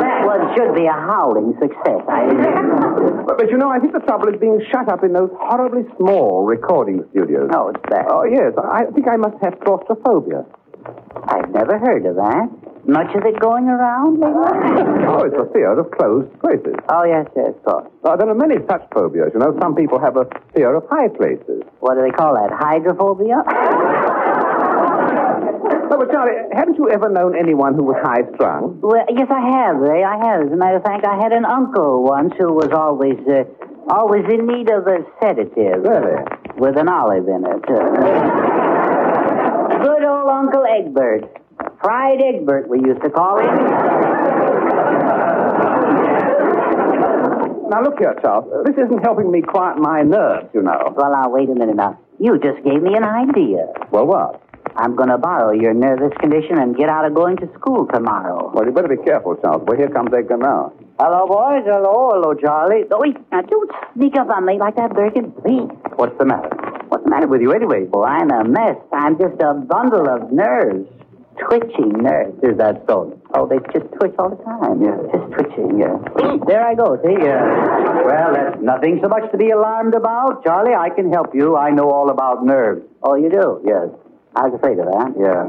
[0.06, 2.06] That one should be a howling success.
[2.06, 2.30] I...
[3.26, 5.82] But, but you know, I think the trouble is being shut up in those horribly
[5.98, 7.50] small recording studios.
[7.50, 8.06] Oh, it's bad.
[8.06, 8.54] Oh, yes.
[8.54, 10.46] I think I must have claustrophobia.
[11.26, 12.65] I've never heard of that.
[12.86, 15.06] Much of it going around lately?
[15.10, 16.74] oh, it's a fear of closed places.
[16.88, 17.90] Oh, yes, yes, of course.
[18.04, 19.32] Uh, there are many such phobias.
[19.34, 21.66] You know, some people have a fear of high places.
[21.80, 22.54] What do they call that?
[22.54, 23.42] Hydrophobia?
[25.90, 28.78] No, but Charlie, haven't you ever known anyone who was high strung?
[28.80, 30.04] Well, yes, I have, Ray.
[30.04, 30.46] I have.
[30.46, 33.50] As a matter of fact, I had an uncle once who was always, uh,
[33.90, 35.82] always in need of a sedative.
[35.82, 36.22] Really?
[36.54, 37.64] With an olive in it.
[37.66, 37.82] Uh,
[39.82, 41.45] good old Uncle Egbert.
[41.86, 43.46] Fried Egbert, we used to call him.
[47.70, 48.50] Now, look here, Charles.
[48.50, 50.92] Uh, This isn't helping me quiet my nerves, you know.
[50.96, 51.96] Well, now, wait a minute now.
[52.18, 53.68] You just gave me an idea.
[53.92, 54.42] Well, what?
[54.74, 58.50] I'm going to borrow your nervous condition and get out of going to school tomorrow.
[58.52, 59.62] Well, you better be careful, Charles.
[59.64, 60.72] Well, here comes Edgar now.
[60.98, 61.62] Hello, boys.
[61.70, 62.10] Hello.
[62.14, 62.82] Hello, Charlie.
[62.90, 63.14] Oh, wait.
[63.30, 65.30] Now, don't sneak up on me like that, Bergen.
[65.30, 65.70] Please.
[65.94, 66.50] What's the matter?
[66.88, 67.84] What's the matter with you anyway?
[67.88, 68.74] Well, I'm a mess.
[68.92, 70.88] I'm just a bundle of nerves.
[71.38, 72.38] Twitching nerves.
[72.42, 73.20] Is that so?
[73.34, 74.80] Oh, they just twitch all the time.
[74.82, 74.96] Yeah.
[75.12, 75.96] Just twitching, yeah.
[76.46, 77.14] There I go, see?
[77.16, 80.44] Uh, Well, that's nothing so much to be alarmed about.
[80.44, 81.56] Charlie, I can help you.
[81.56, 82.82] I know all about nerves.
[83.02, 83.60] oh, you do?
[83.64, 83.88] Yes.
[84.36, 85.16] I was afraid of that.
[85.16, 85.48] Yeah.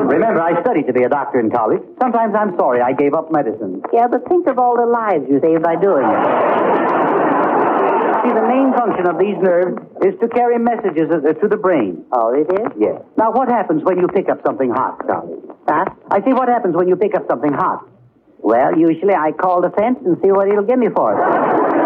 [0.00, 1.82] Remember, I studied to be a doctor in college.
[2.00, 3.82] Sometimes I'm sorry I gave up medicine.
[3.92, 6.24] Yeah, but think of all the lives you saved by doing it.
[8.24, 12.04] See, the main function of these nerves is to carry messages uh, to the brain.
[12.10, 12.72] Oh, it is?
[12.80, 13.02] Yes.
[13.18, 15.42] Now, what happens when you pick up something hot, Charlie?
[15.68, 15.84] Huh?
[16.10, 17.86] I see what happens when you pick up something hot?
[18.38, 21.20] Well, usually I call the fence and see what he'll give me for it.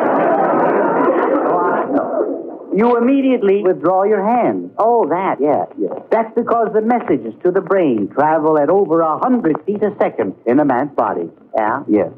[2.79, 4.70] You immediately withdraw your hand.
[4.79, 5.64] Oh, that, yeah.
[5.77, 6.01] Yes.
[6.12, 10.37] That's because the messages to the brain travel at over a hundred feet a second
[10.46, 11.29] in a man's body.
[11.57, 11.83] Yeah?
[11.88, 12.12] Yes.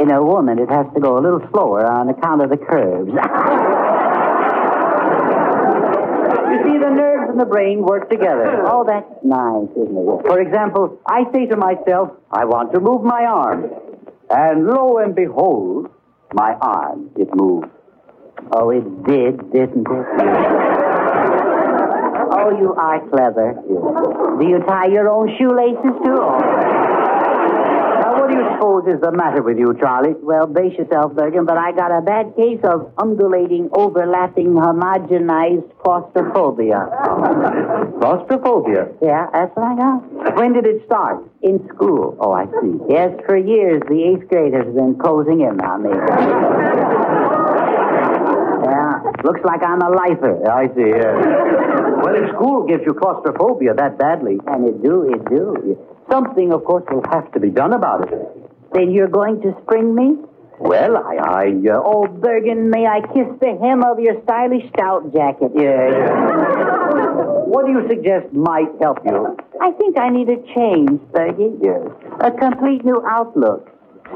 [0.00, 3.12] In a woman, it has to go a little slower on account of the curves.
[6.54, 8.62] You see, the nerves and the brain work together.
[8.66, 10.26] oh, that's nice, isn't it?
[10.26, 13.70] For example, I say to myself, I want to move my arm.
[14.30, 15.90] And lo and behold,
[16.32, 17.66] my arm, it moved.
[18.52, 19.88] Oh, it did, didn't it?
[22.38, 23.54] oh, you are clever.
[24.38, 26.20] Do you tie your own shoelaces too?
[28.34, 30.14] Now, what do you suppose is the matter with you, Charlie?
[30.20, 36.88] Well, brace yourself, Bergen, but I got a bad case of undulating, overlapping, homogenized claustrophobia.
[38.00, 38.88] Claustrophobia.
[39.00, 40.36] Yeah, that's what I got.
[40.36, 41.24] When did it start?
[41.42, 42.16] In school.
[42.20, 42.78] Oh, I see.
[42.88, 45.90] Yes, for years, the eighth grade has been closing in on me.
[48.64, 49.12] Yeah.
[49.22, 50.50] Looks like I'm a lifer.
[50.50, 52.00] I see, yeah.
[52.00, 54.38] well, if school gives you claustrophobia that badly.
[54.46, 55.76] And it do, it do.
[56.10, 58.18] Something, of course, will have to be done about it.
[58.72, 60.16] Then you're going to spring me?
[60.60, 65.12] Well, I, I, uh, Oh, Bergen, may I kiss the hem of your stylish stout
[65.12, 65.50] jacket?
[65.54, 67.44] yeah, yeah.
[67.46, 69.36] What do you suggest might help you?
[69.60, 71.58] I think I need a change, Bergen.
[71.62, 71.82] Yes.
[72.20, 73.68] A complete new outlook.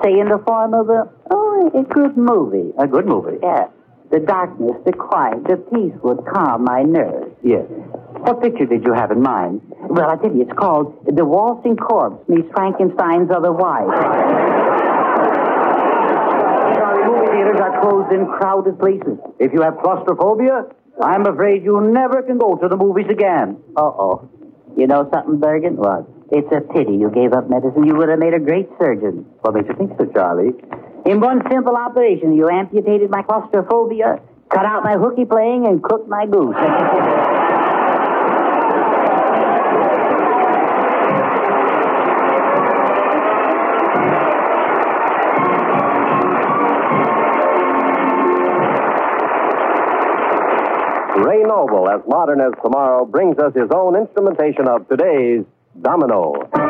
[0.05, 2.73] Say in the form of a, oh, a good movie.
[2.79, 3.39] A good movie.
[3.43, 3.67] Yeah.
[4.11, 7.37] The darkness, the quiet, the peace would calm my nerves.
[7.43, 7.67] Yes.
[8.25, 9.61] What picture did you have in mind?
[9.85, 13.87] Well, I tell you, it's called The Waltzing Corpse meets Frankenstein's Other Wife.
[16.73, 19.19] Sorry, movie theaters are closed in crowded places.
[19.39, 20.65] If you have claustrophobia,
[21.03, 23.61] I'm afraid you never can go to the movies again.
[23.77, 24.29] Uh-oh.
[24.77, 25.77] You know something, Bergen?
[25.77, 26.09] What?
[26.33, 27.85] It's a pity you gave up medicine.
[27.87, 29.27] You would have made a great surgeon.
[29.41, 30.53] What makes you think so, Charlie?
[31.09, 36.07] In one simple operation, you amputated my claustrophobia, cut out my hooky playing, and cooked
[36.07, 36.55] my goose.
[51.25, 55.47] Ray Noble, as modern as tomorrow, brings us his own instrumentation of today's
[55.81, 56.68] domino.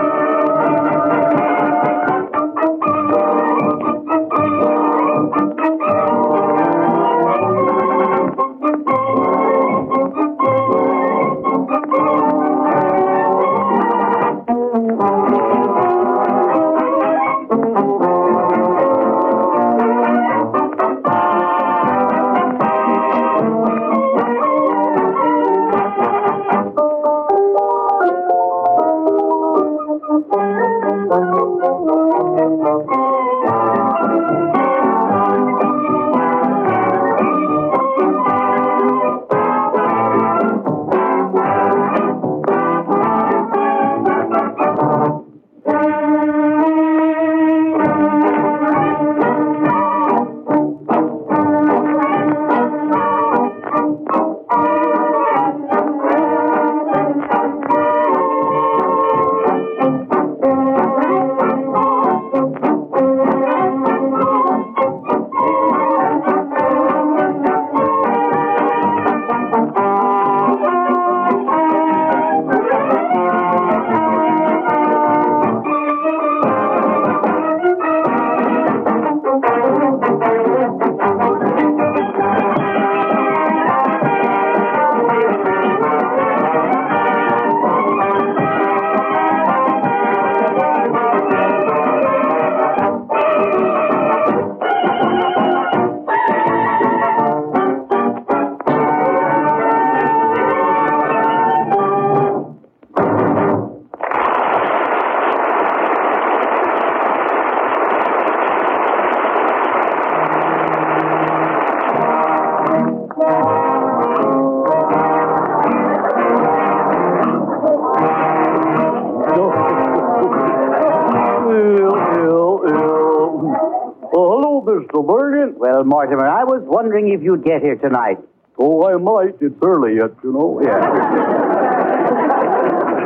[126.98, 128.18] Wondering if you'd get here tonight.
[128.58, 129.36] Oh, I might.
[129.40, 130.60] It's early yet, you know.
[130.62, 130.68] Yeah.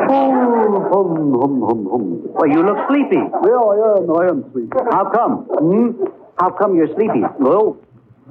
[0.09, 2.21] oh, hum, hum, hum, hum.
[2.33, 3.17] Well, you look sleepy.
[3.17, 4.11] Yeah, I am.
[4.17, 4.71] I am sleepy.
[4.91, 5.47] How come?
[5.51, 5.91] Hmm?
[6.39, 7.23] How come you're sleepy?
[7.39, 7.77] Well,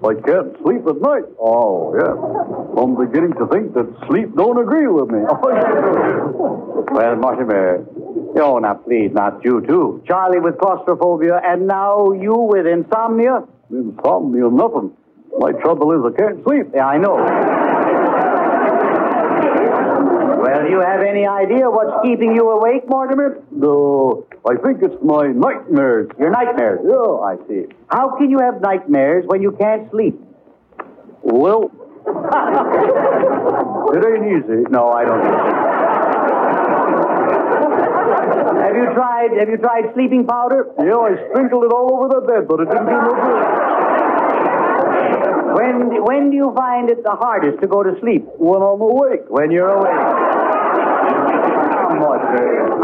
[0.04, 1.26] I can't sleep at night.
[1.40, 2.16] Oh, yeah.
[2.82, 5.20] I'm beginning to think that sleep don't agree with me.
[6.92, 7.86] well, Mortimer,
[8.42, 10.02] oh, now please, not you too.
[10.08, 13.44] Charlie with claustrophobia, and now you with insomnia?
[13.70, 14.92] Insomnia, nothing.
[15.42, 16.68] My trouble is I can't sleep.
[16.76, 17.16] Yeah, I know.
[20.38, 23.42] well, do you have any idea what's keeping you awake, Mortimer?
[23.50, 26.12] No, I think it's my nightmares.
[26.20, 26.82] Your nightmares?
[26.86, 27.66] Yeah, I see.
[27.90, 30.14] How can you have nightmares when you can't sleep?
[31.24, 31.72] Well,
[33.98, 34.62] it ain't easy.
[34.70, 35.26] No, I don't.
[38.62, 39.32] have you tried?
[39.40, 40.70] Have you tried sleeping powder?
[40.78, 43.71] Yeah, I sprinkled it all over the bed, but it didn't do no good.
[45.62, 48.26] When when do you find it the hardest to go to sleep?
[48.42, 49.30] When I'm awake.
[49.30, 50.02] When you're awake.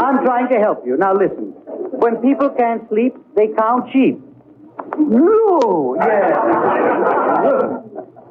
[0.06, 0.96] I'm trying to help you.
[0.96, 1.54] Now listen.
[1.98, 4.20] When people can't sleep, they count sheep.
[4.96, 6.36] No, yes.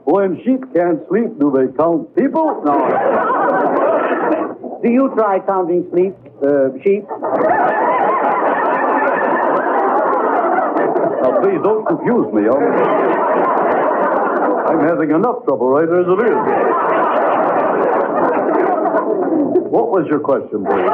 [0.05, 2.61] When sheep can't sleep, do they count people?
[2.63, 2.77] No.
[4.81, 7.03] do you try counting sleep, uh, sheep?
[11.21, 12.43] Now, please don't confuse me.
[12.47, 13.66] huh?
[14.68, 16.38] I'm having enough trouble right there as it is.
[19.72, 20.89] What was your question, please?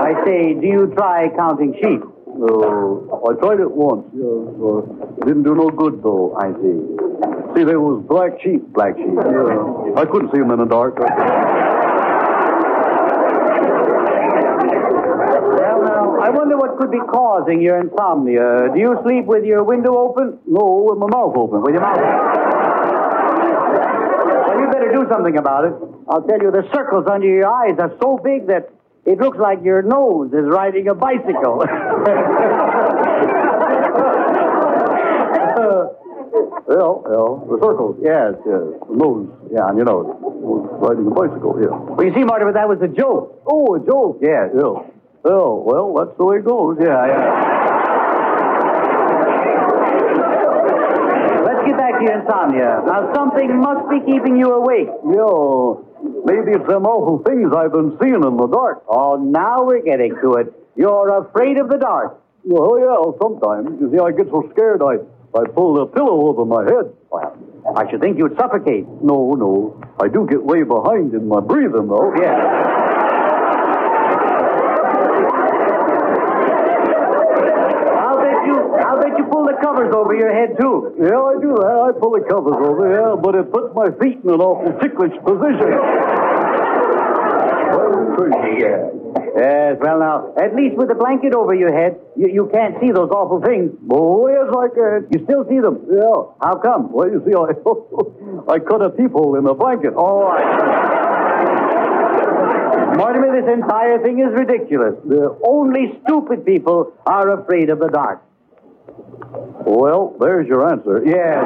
[0.00, 2.02] I say, do you try counting sheep?
[2.02, 4.06] Uh, I tried it once.
[4.16, 4.82] Yeah, uh,
[5.26, 6.34] didn't do no good, though.
[6.38, 6.80] I see.
[7.54, 8.62] See, there was black sheep.
[8.72, 9.06] Black sheep.
[9.14, 10.00] Yeah.
[10.00, 10.98] I couldn't see them in the dark.
[15.60, 18.70] Well, now, I wonder what could be causing your insomnia.
[18.72, 20.38] Do you sleep with your window open?
[20.46, 21.60] No, with my mouth open.
[21.60, 22.06] With your mouth open.
[24.46, 25.72] Well, you better do something about it.
[26.08, 28.70] I'll tell you, the circles under your eyes are so big that
[29.06, 31.64] it looks like your nose is riding a bicycle.
[36.70, 37.96] Well, well, the circles.
[38.00, 38.62] Yes, yes.
[38.86, 39.26] The nose.
[39.50, 40.06] Yeah, on your nose.
[40.78, 41.74] Riding a bicycle, yeah.
[41.74, 43.42] well, you see, Marty, but that was a joke.
[43.44, 44.20] Oh, a joke.
[44.22, 44.50] Yes.
[44.54, 44.78] Yeah.
[45.24, 46.78] Oh, well, that's the way it goes.
[46.80, 47.30] Yeah, yeah.
[51.44, 52.80] Let's get back to your insomnia.
[52.86, 54.88] Now, something must be keeping you awake.
[55.04, 55.84] Yeah.
[56.24, 58.82] Maybe it's them awful things I've been seeing in the dark.
[58.88, 60.52] Oh, now we're getting to it.
[60.76, 62.18] You're afraid of the dark.
[62.44, 63.78] Well, oh, yeah, sometimes.
[63.80, 64.96] You see, I get so scared I,
[65.36, 66.94] I pull the pillow over my head.
[67.10, 67.36] Well,
[67.76, 68.88] I should think you'd suffocate.
[69.02, 69.76] No, no.
[70.00, 72.14] I do get way behind in my breathing, though.
[72.16, 72.40] Yeah.
[78.00, 79.56] I'll bet you, I'll bet you pull the
[79.90, 80.94] covers over your head, too.
[80.98, 81.66] Yeah, I do that.
[81.66, 85.14] I pull the covers over, yeah, but it puts my feet in an awful ticklish
[85.26, 85.70] position.
[88.60, 88.90] Yeah.
[89.10, 92.74] Uh, yes, well, now, at least with a blanket over your head, you, you can't
[92.80, 93.70] see those awful things.
[93.90, 95.06] Oh, yes, I can.
[95.10, 95.86] You still see them?
[95.90, 96.24] Yeah.
[96.42, 96.92] How come?
[96.92, 97.54] Well, you see, I,
[98.52, 99.94] I cut a peephole in the blanket.
[99.96, 101.00] Oh, I...
[102.96, 104.94] Mortimer, this entire thing is ridiculous.
[105.06, 108.22] The Only stupid people are afraid of the dark.
[109.66, 111.02] Well, there's your answer.
[111.04, 111.44] Yes.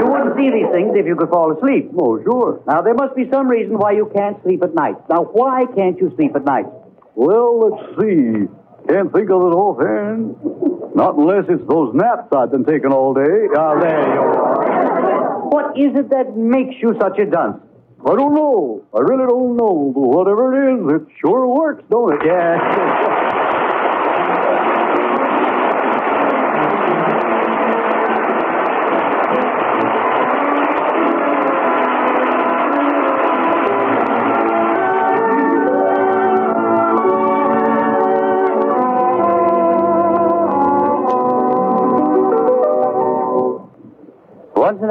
[0.00, 1.90] You wouldn't see these things if you could fall asleep.
[1.98, 2.60] Oh, sure.
[2.66, 4.96] Now, there must be some reason why you can't sleep at night.
[5.08, 6.66] Now, why can't you sleep at night?
[7.14, 8.48] Well, let's see.
[8.88, 10.36] Can't think of it offhand.
[10.94, 13.48] Not unless it's those naps I've been taking all day.
[13.56, 15.48] Ah, there you are.
[15.48, 17.62] What is it that makes you such a dunce?
[18.06, 18.84] I don't know.
[18.92, 19.92] I really don't know.
[19.94, 22.20] But whatever it is, it sure works, don't it?
[22.26, 22.60] Yes.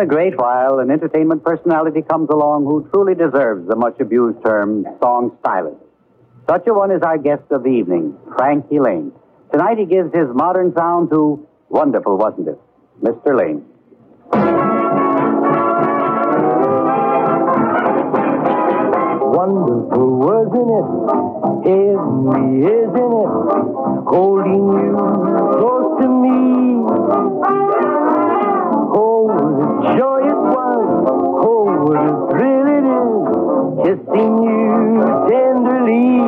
[0.04, 4.86] A great while, an entertainment personality comes along who truly deserves the much abused term
[5.02, 5.78] song stylist.
[6.46, 9.14] Such a one is our guest of the evening, Frankie Laine.
[9.54, 12.60] Tonight he gives his modern sound to Wonderful, wasn't it?
[13.02, 13.34] Mr.
[13.34, 13.64] Laine.
[19.32, 20.88] Wonderful, wasn't it?
[21.72, 23.32] Isn't it?
[24.04, 24.92] Holding you
[25.60, 27.03] close to me.
[29.84, 30.86] Joy it was.
[31.44, 33.20] Oh, what a thrill it is.
[33.84, 34.64] Kissing you
[35.28, 36.24] tenderly.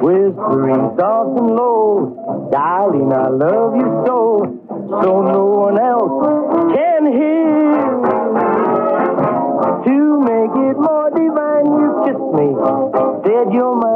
[0.00, 2.48] Whispering soft and low.
[2.50, 4.20] Darling, I love you so.
[5.02, 7.76] So no one else can hear.
[9.84, 12.48] To make it more divine, you kissed me.
[13.24, 13.87] Said you're mine.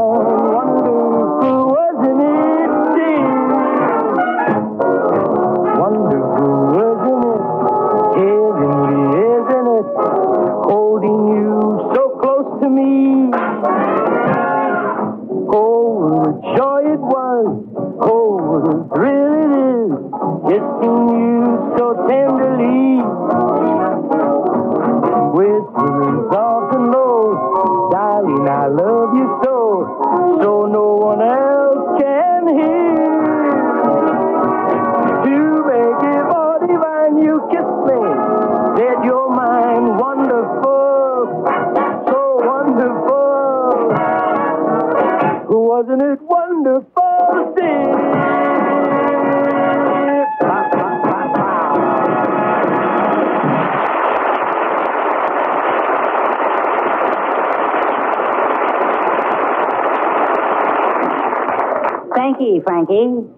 [62.60, 63.28] Frankie, Frankie.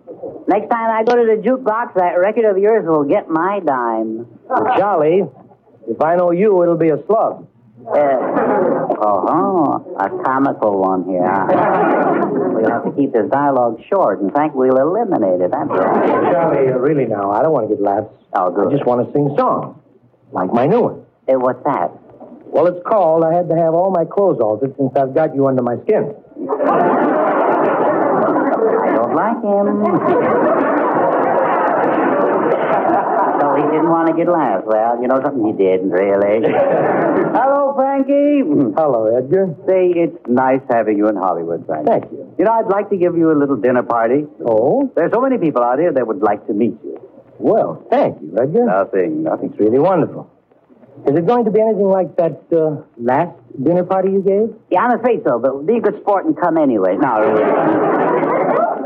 [0.48, 4.26] Next time I go to the jukebox, that record of yours will get my dime.
[4.76, 5.22] Charlie,
[5.88, 7.46] if I know you, it'll be a slug.
[7.86, 7.92] Uh,
[9.04, 11.20] oh, a comical one here.
[11.20, 14.20] We'll have to keep this dialogue short.
[14.20, 15.50] In fact, we'll eliminate it.
[15.50, 15.78] That's all.
[15.78, 18.08] Charlie, uh, really now, I don't want to get laughs.
[18.32, 18.68] Oh, good.
[18.68, 19.76] I just want to sing songs.
[20.32, 21.04] Like my new one.
[21.26, 21.90] Hey, what's that?
[22.46, 25.46] Well, it's called I Had to Have All My Clothes Altered Since I've Got You
[25.46, 26.14] Under My Skin.
[29.38, 30.14] I don't like him.
[33.40, 34.64] so he didn't want to get laughs.
[34.66, 35.46] Well, you know something?
[35.46, 36.48] He didn't, really.
[37.34, 38.42] Hello, Frankie.
[38.76, 39.54] Hello, Edgar.
[39.66, 41.90] Say, it's nice having you in Hollywood, Frankie.
[41.90, 42.34] Thank you.
[42.38, 44.26] You know, I'd like to give you a little dinner party.
[44.44, 44.90] Oh?
[44.94, 47.00] There's so many people out here that would like to meet you.
[47.38, 48.64] Well, thank you, Edgar.
[48.66, 50.30] Nothing, Nothing's really wonderful.
[51.06, 54.54] Is it going to be anything like that uh, last dinner party you gave?
[54.70, 56.96] Yeah, I'm afraid so, but be a good sport and come anyway.
[56.96, 57.18] No,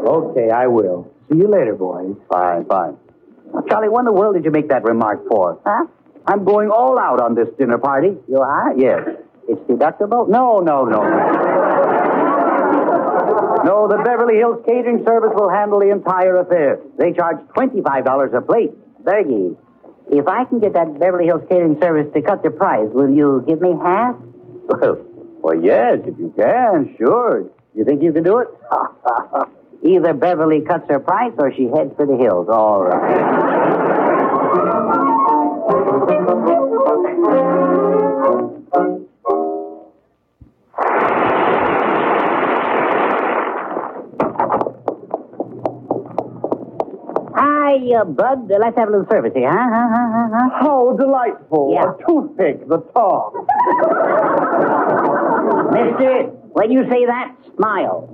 [0.07, 1.11] Okay, I will.
[1.31, 2.17] See you later, boys.
[2.31, 2.97] Fine, fine.
[3.53, 5.61] Now, Charlie, what in the world did you make that remark for?
[5.65, 5.87] Huh?
[6.27, 8.17] I'm going all out on this dinner party.
[8.29, 8.75] You are?
[8.77, 9.01] Yes.
[9.49, 10.29] It's deductible?
[10.29, 11.01] No, no, no.
[13.65, 16.81] no, the Beverly Hills Catering Service will handle the entire affair.
[16.99, 18.73] They charge $25 a plate.
[19.03, 19.57] Bergie,
[20.11, 23.43] if I can get that Beverly Hills Catering Service to cut the price, will you
[23.49, 24.17] give me half?
[24.69, 27.51] well, yes, if you can, sure.
[27.75, 28.49] You think you can do it?
[29.89, 32.47] Either Beverly cuts her price or she heads for the hills.
[32.51, 34.29] All right.
[47.35, 48.51] Hi, uh, Bud.
[48.51, 49.57] Let's have a little service here, huh?
[49.57, 50.51] huh, huh, huh, huh?
[50.61, 51.71] How delightful.
[51.73, 51.93] Yeah.
[51.93, 53.33] A toothpick, the top.
[55.73, 58.07] Mister, when you say that, smile.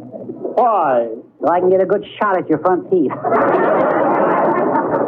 [0.55, 1.09] Why?
[1.45, 3.13] So I can get a good shot at your front teeth.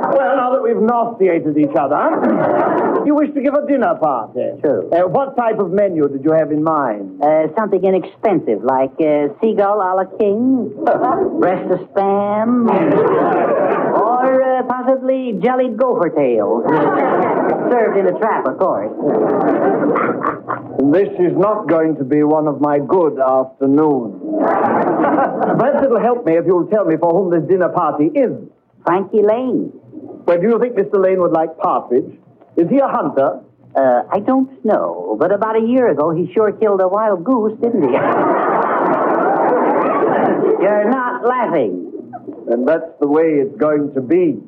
[0.07, 4.41] Well, now that we've nauseated each other, you wish to give a dinner party.
[4.61, 4.89] True.
[4.91, 7.23] Uh, what type of menu did you have in mind?
[7.23, 10.73] Uh, something inexpensive, like uh, seagull a la king,
[11.41, 12.67] breast of spam,
[14.69, 16.65] possibly jellied gopher tails.
[17.71, 18.93] Served in a trap, of course.
[20.93, 24.23] This is not going to be one of my good afternoons.
[24.41, 28.33] Perhaps it'll help me if you'll tell me for whom this dinner party is.
[28.85, 29.73] Frankie Laine.
[30.27, 31.03] Well, do you think Mr.
[31.03, 32.19] Laine would like partridge?
[32.57, 33.41] Is he a hunter?
[33.75, 37.59] Uh, I don't know, but about a year ago, he sure killed a wild goose,
[37.61, 37.91] didn't he?
[40.63, 41.96] You're not laughing.
[42.49, 44.41] And that's the way it's going to be.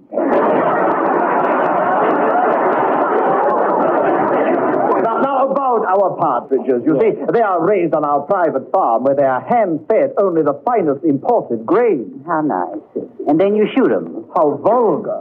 [5.02, 6.82] Now, now about our partridges.
[6.86, 10.54] You see, they are raised on our private farm where they are hand-fed only the
[10.64, 12.22] finest imported grain.
[12.26, 12.78] How nice.
[13.26, 14.26] And then you shoot him.
[14.34, 15.18] How vulgar.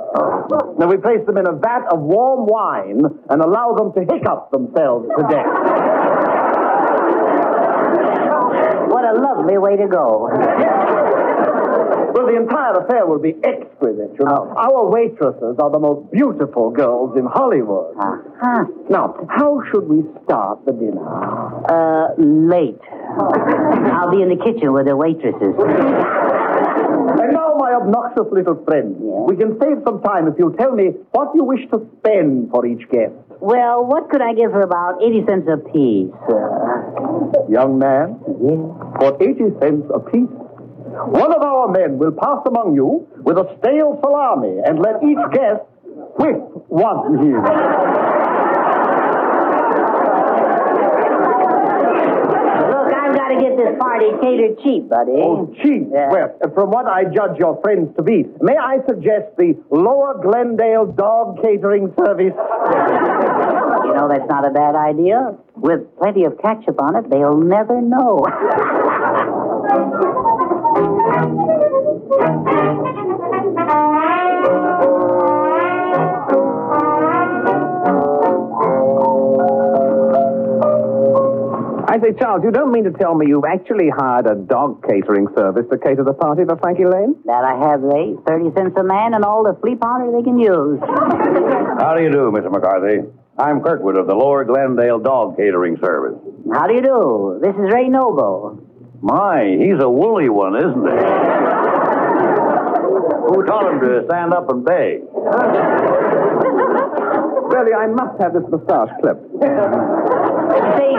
[0.78, 4.52] Now, we place them in a vat of warm wine and allow them to hiccup
[4.52, 5.48] themselves to death.
[8.88, 10.30] What a lovely way to go.
[12.18, 14.50] Well, the entire affair will be exquisite, you know.
[14.58, 17.94] Our waitresses are the most beautiful girls in Hollywood.
[17.94, 18.66] Uh-huh.
[18.90, 21.06] Now, how should we start the dinner?
[21.06, 22.82] Uh, late.
[23.94, 25.54] I'll be in the kitchen with the waitresses.
[27.22, 30.98] And now, my obnoxious little friend, we can save some time if you tell me
[31.12, 33.14] what you wish to spend for each guest.
[33.40, 36.10] Well, what could I give for about 80 cents a piece?
[36.26, 38.18] Uh, Young man,
[38.98, 40.34] for 80 cents apiece,
[41.06, 45.20] one of our men will pass among you with a stale salami and let each
[45.32, 45.62] guest
[46.18, 46.38] whip
[46.70, 47.42] one here.
[52.68, 55.22] look, I've got to get this party catered cheap, buddy.
[55.22, 55.88] Oh, cheap.
[55.90, 60.88] Well, from what I judge your friends to be, may I suggest the Lower Glendale
[60.88, 62.34] Dog Catering Service?
[62.34, 65.38] You know, that's not a bad idea.
[65.56, 68.26] With plenty of ketchup on it, they'll never know.
[81.90, 85.28] I say, Charles, you don't mean to tell me you've actually hired a dog catering
[85.36, 87.16] service to cater the party for Frankie Laine?
[87.26, 88.14] that I have, they.
[88.28, 90.80] 30 cents a man and all the flea powder they can use.
[91.80, 92.52] How do you do, Mr.
[92.52, 93.08] McCarthy?
[93.38, 96.20] I'm Kirkwood of the Lower Glendale Dog Catering Service.
[96.52, 97.40] How do you do?
[97.42, 98.60] This is Ray Noble.
[99.02, 100.98] My, he's a woolly one, isn't he?
[103.28, 105.02] Who taught him to stand up and beg?
[107.48, 109.24] Really, I must have this moustache clipped.
[109.40, 109.48] Say,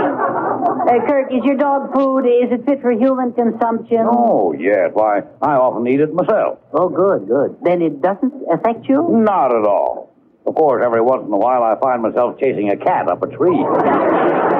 [0.00, 4.06] uh, Kirk, is your dog food, is it fit for human consumption?
[4.10, 4.90] Oh, yes.
[4.94, 6.58] Why, I often eat it myself.
[6.72, 7.58] Oh, good, good.
[7.62, 9.08] Then it doesn't affect you?
[9.10, 10.16] Not at all.
[10.46, 13.26] Of course, every once in a while I find myself chasing a cat up a
[13.26, 13.52] tree.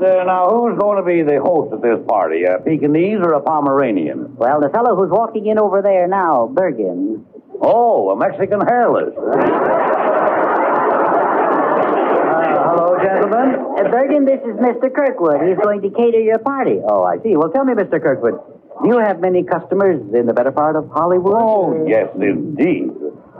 [0.00, 2.44] But uh, now, who's going to be the host at this party?
[2.44, 4.34] A Pekingese or a Pomeranian?
[4.36, 7.24] Well, the fellow who's walking in over there now, Bergen.
[7.60, 9.14] Oh, a Mexican hairless.
[12.74, 13.54] Hello, gentlemen.
[13.78, 14.92] Uh, Bergen, this is Mr.
[14.92, 15.46] Kirkwood.
[15.46, 16.80] He's going to cater your party.
[16.82, 17.36] Oh, I see.
[17.36, 18.02] Well, tell me, Mr.
[18.02, 18.34] Kirkwood,
[18.82, 21.36] do you have many customers in the better part of Hollywood?
[21.38, 22.90] Oh, yes, indeed.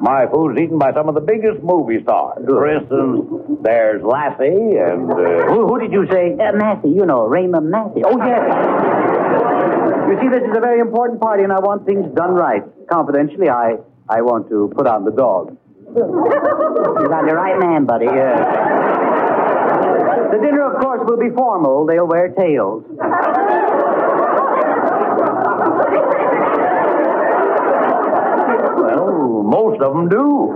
[0.05, 2.45] My food's eaten by some of the biggest movie stars.
[2.45, 3.25] For instance,
[3.65, 5.09] there's Lassie and.
[5.09, 5.49] Uh...
[5.49, 6.37] Who, who did you say?
[6.37, 8.03] Uh, Massey, you know, Raymond Massey.
[8.05, 8.45] Oh, yes.
[10.05, 12.61] you see, this is a very important party, and I want things done right.
[12.93, 13.77] Confidentially, I,
[14.07, 15.57] I want to put on the dog.
[15.89, 18.05] you got the right man, buddy.
[18.05, 18.45] Yeah.
[20.33, 21.87] The dinner, of course, will be formal.
[21.87, 22.85] They'll wear tails.
[29.55, 30.51] Most of them do.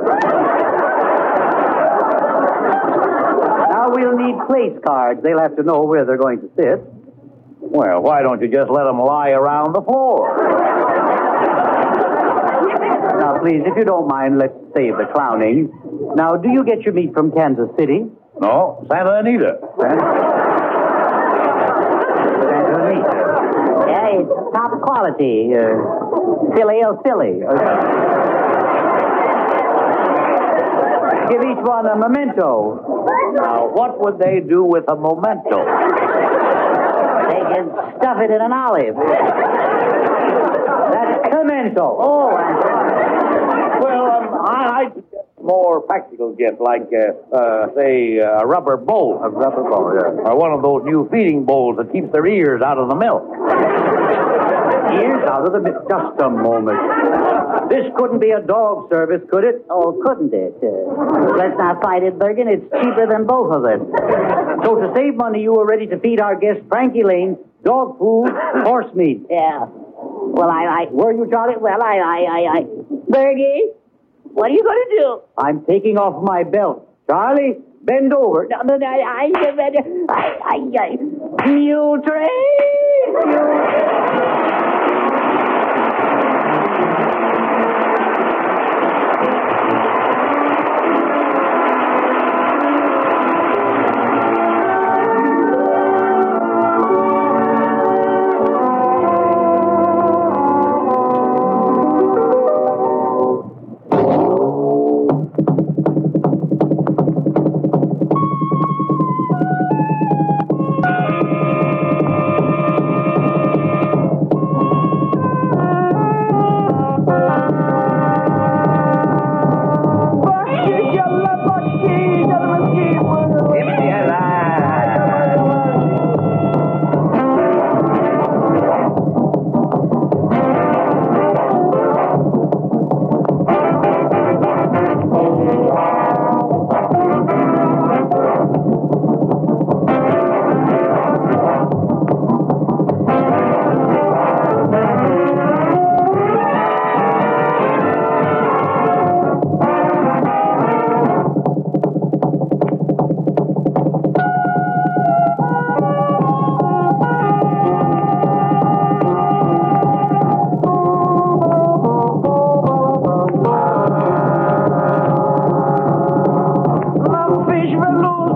[3.71, 5.23] Now we'll need place cards.
[5.23, 6.83] They'll have to know where they're going to sit.
[7.61, 10.37] Well, why don't you just let them lie around the floor?
[13.21, 15.71] Now, please, if you don't mind, let's save the clowning.
[16.17, 18.05] Now, do you get your meat from Kansas City?
[18.41, 19.59] No, Santa Anita.
[19.81, 20.05] Santa
[22.83, 23.15] Anita.
[23.87, 25.55] Yeah, it's top quality.
[25.55, 28.38] Uh, silly or silly.
[31.31, 32.81] Give each one a memento.
[33.35, 35.65] Now, what would they do with a memento?
[37.29, 38.97] They can stuff it in an olive.
[40.93, 41.97] That's a memento.
[42.01, 42.31] Oh,
[43.81, 44.91] Well, um, I, I
[45.43, 49.21] more practical gift, like, uh, uh, say, a rubber bowl.
[49.23, 50.29] A rubber bowl, yeah.
[50.31, 53.23] Or one of those new feeding bowls that keeps their ears out of the milk.
[54.93, 55.89] Ears out of the milk.
[55.89, 56.79] Just a moment.
[57.69, 59.67] This couldn't be a dog service, could it?
[59.71, 60.57] Oh, couldn't it?
[60.63, 62.49] Uh, let's not fight it, Bergen.
[62.49, 63.93] It's cheaper than both of them.
[64.65, 68.31] So to save money, you were ready to feed our guest Frankie Laine dog food,
[68.65, 69.27] horse meat.
[69.29, 69.67] Yeah.
[69.69, 71.57] Well, I, I, were you, Charlie?
[71.61, 72.63] Well, I, I, I, I,
[73.11, 73.73] Bergie,
[74.23, 75.21] what are you going to do?
[75.37, 76.89] I'm taking off my belt.
[77.11, 78.47] Charlie, bend over.
[78.49, 79.33] No, no, no, I, I,
[80.09, 84.18] I, I, I, mule train, mule.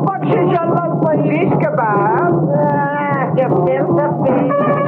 [0.00, 2.48] Pode chegar lá no país, que é barato.
[2.54, 4.81] Ah, que é pensa feia.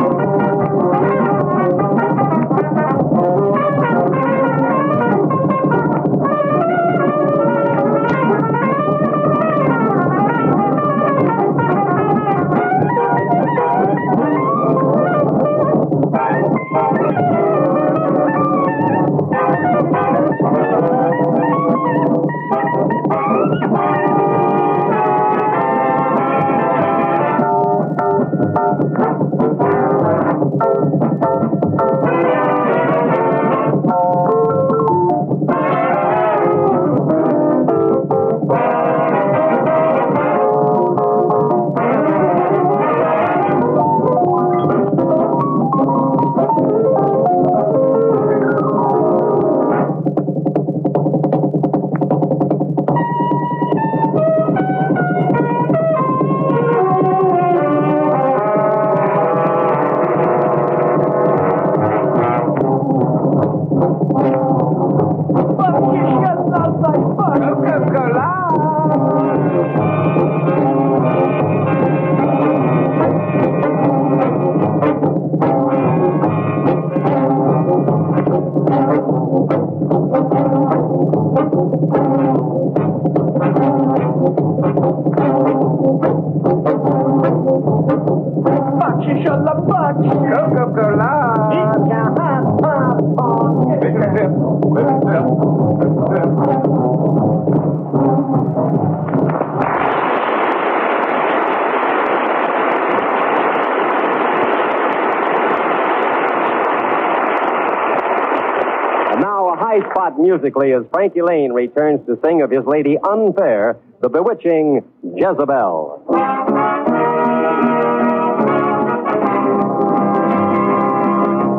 [109.74, 114.82] High spot musically as Frankie Lane returns to sing of his lady Unfair, the bewitching
[115.02, 116.04] Jezebel.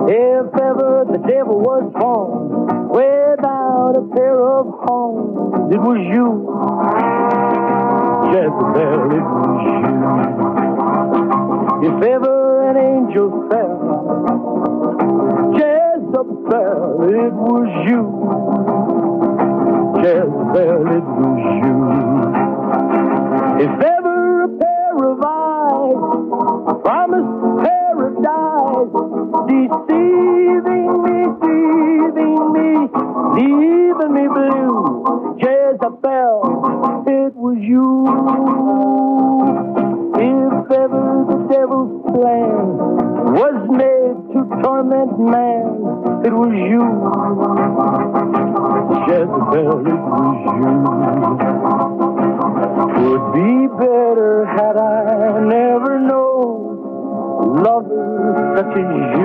[0.07, 6.45] If ever the devil was born without a pair of horns, it was you.
[8.32, 9.95] Jezebel, it was you.
[11.89, 13.85] If ever an angel fell,
[16.26, 18.01] Jezebel, it was you.
[20.01, 21.78] Just Jezebel, it was you.
[23.61, 26.01] If ever a pair of eyes
[26.82, 28.93] promised paradise,
[29.53, 32.69] deceiving me, deceiving me,
[33.38, 35.38] leaving me blue.
[35.39, 36.39] Jezebel,
[37.07, 37.86] it was you.
[40.17, 42.65] If ever the devil's plan
[43.38, 45.64] was made to torment man,
[46.26, 46.84] it was you.
[49.07, 50.71] Jezebel, it was you.
[53.05, 59.24] Would be better had I never known lovers such as you.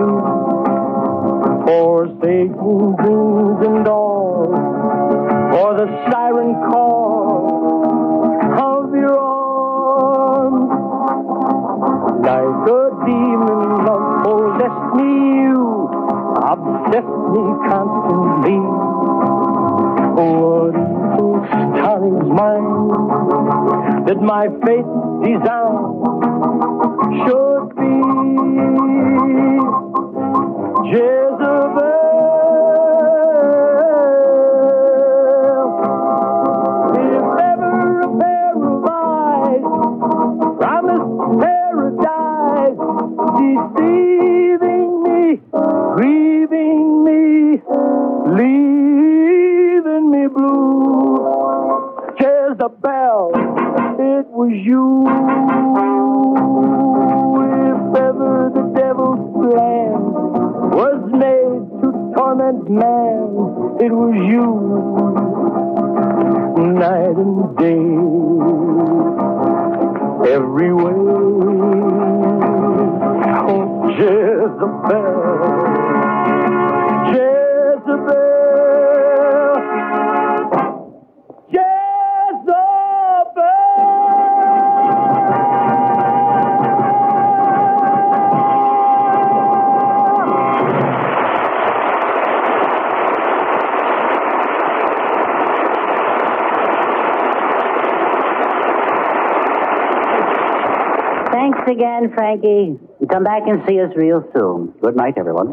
[102.30, 102.78] Frankie.
[103.10, 104.72] Come back and see us real soon.
[104.80, 105.48] Good night, everyone.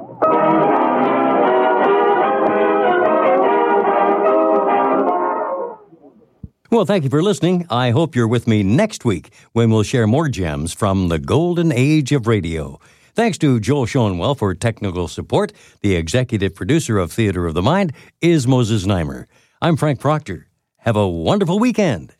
[6.69, 7.65] Well, thank you for listening.
[7.69, 11.71] I hope you're with me next week when we'll share more gems from the golden
[11.71, 12.80] age of radio.
[13.15, 15.53] Thanks to Joel Schoenwell for technical support.
[15.82, 19.25] The executive producer of Theater of the Mind is Moses Znaimer.
[19.61, 20.47] I'm Frank Proctor.
[20.80, 22.13] Have a wonderful weekend.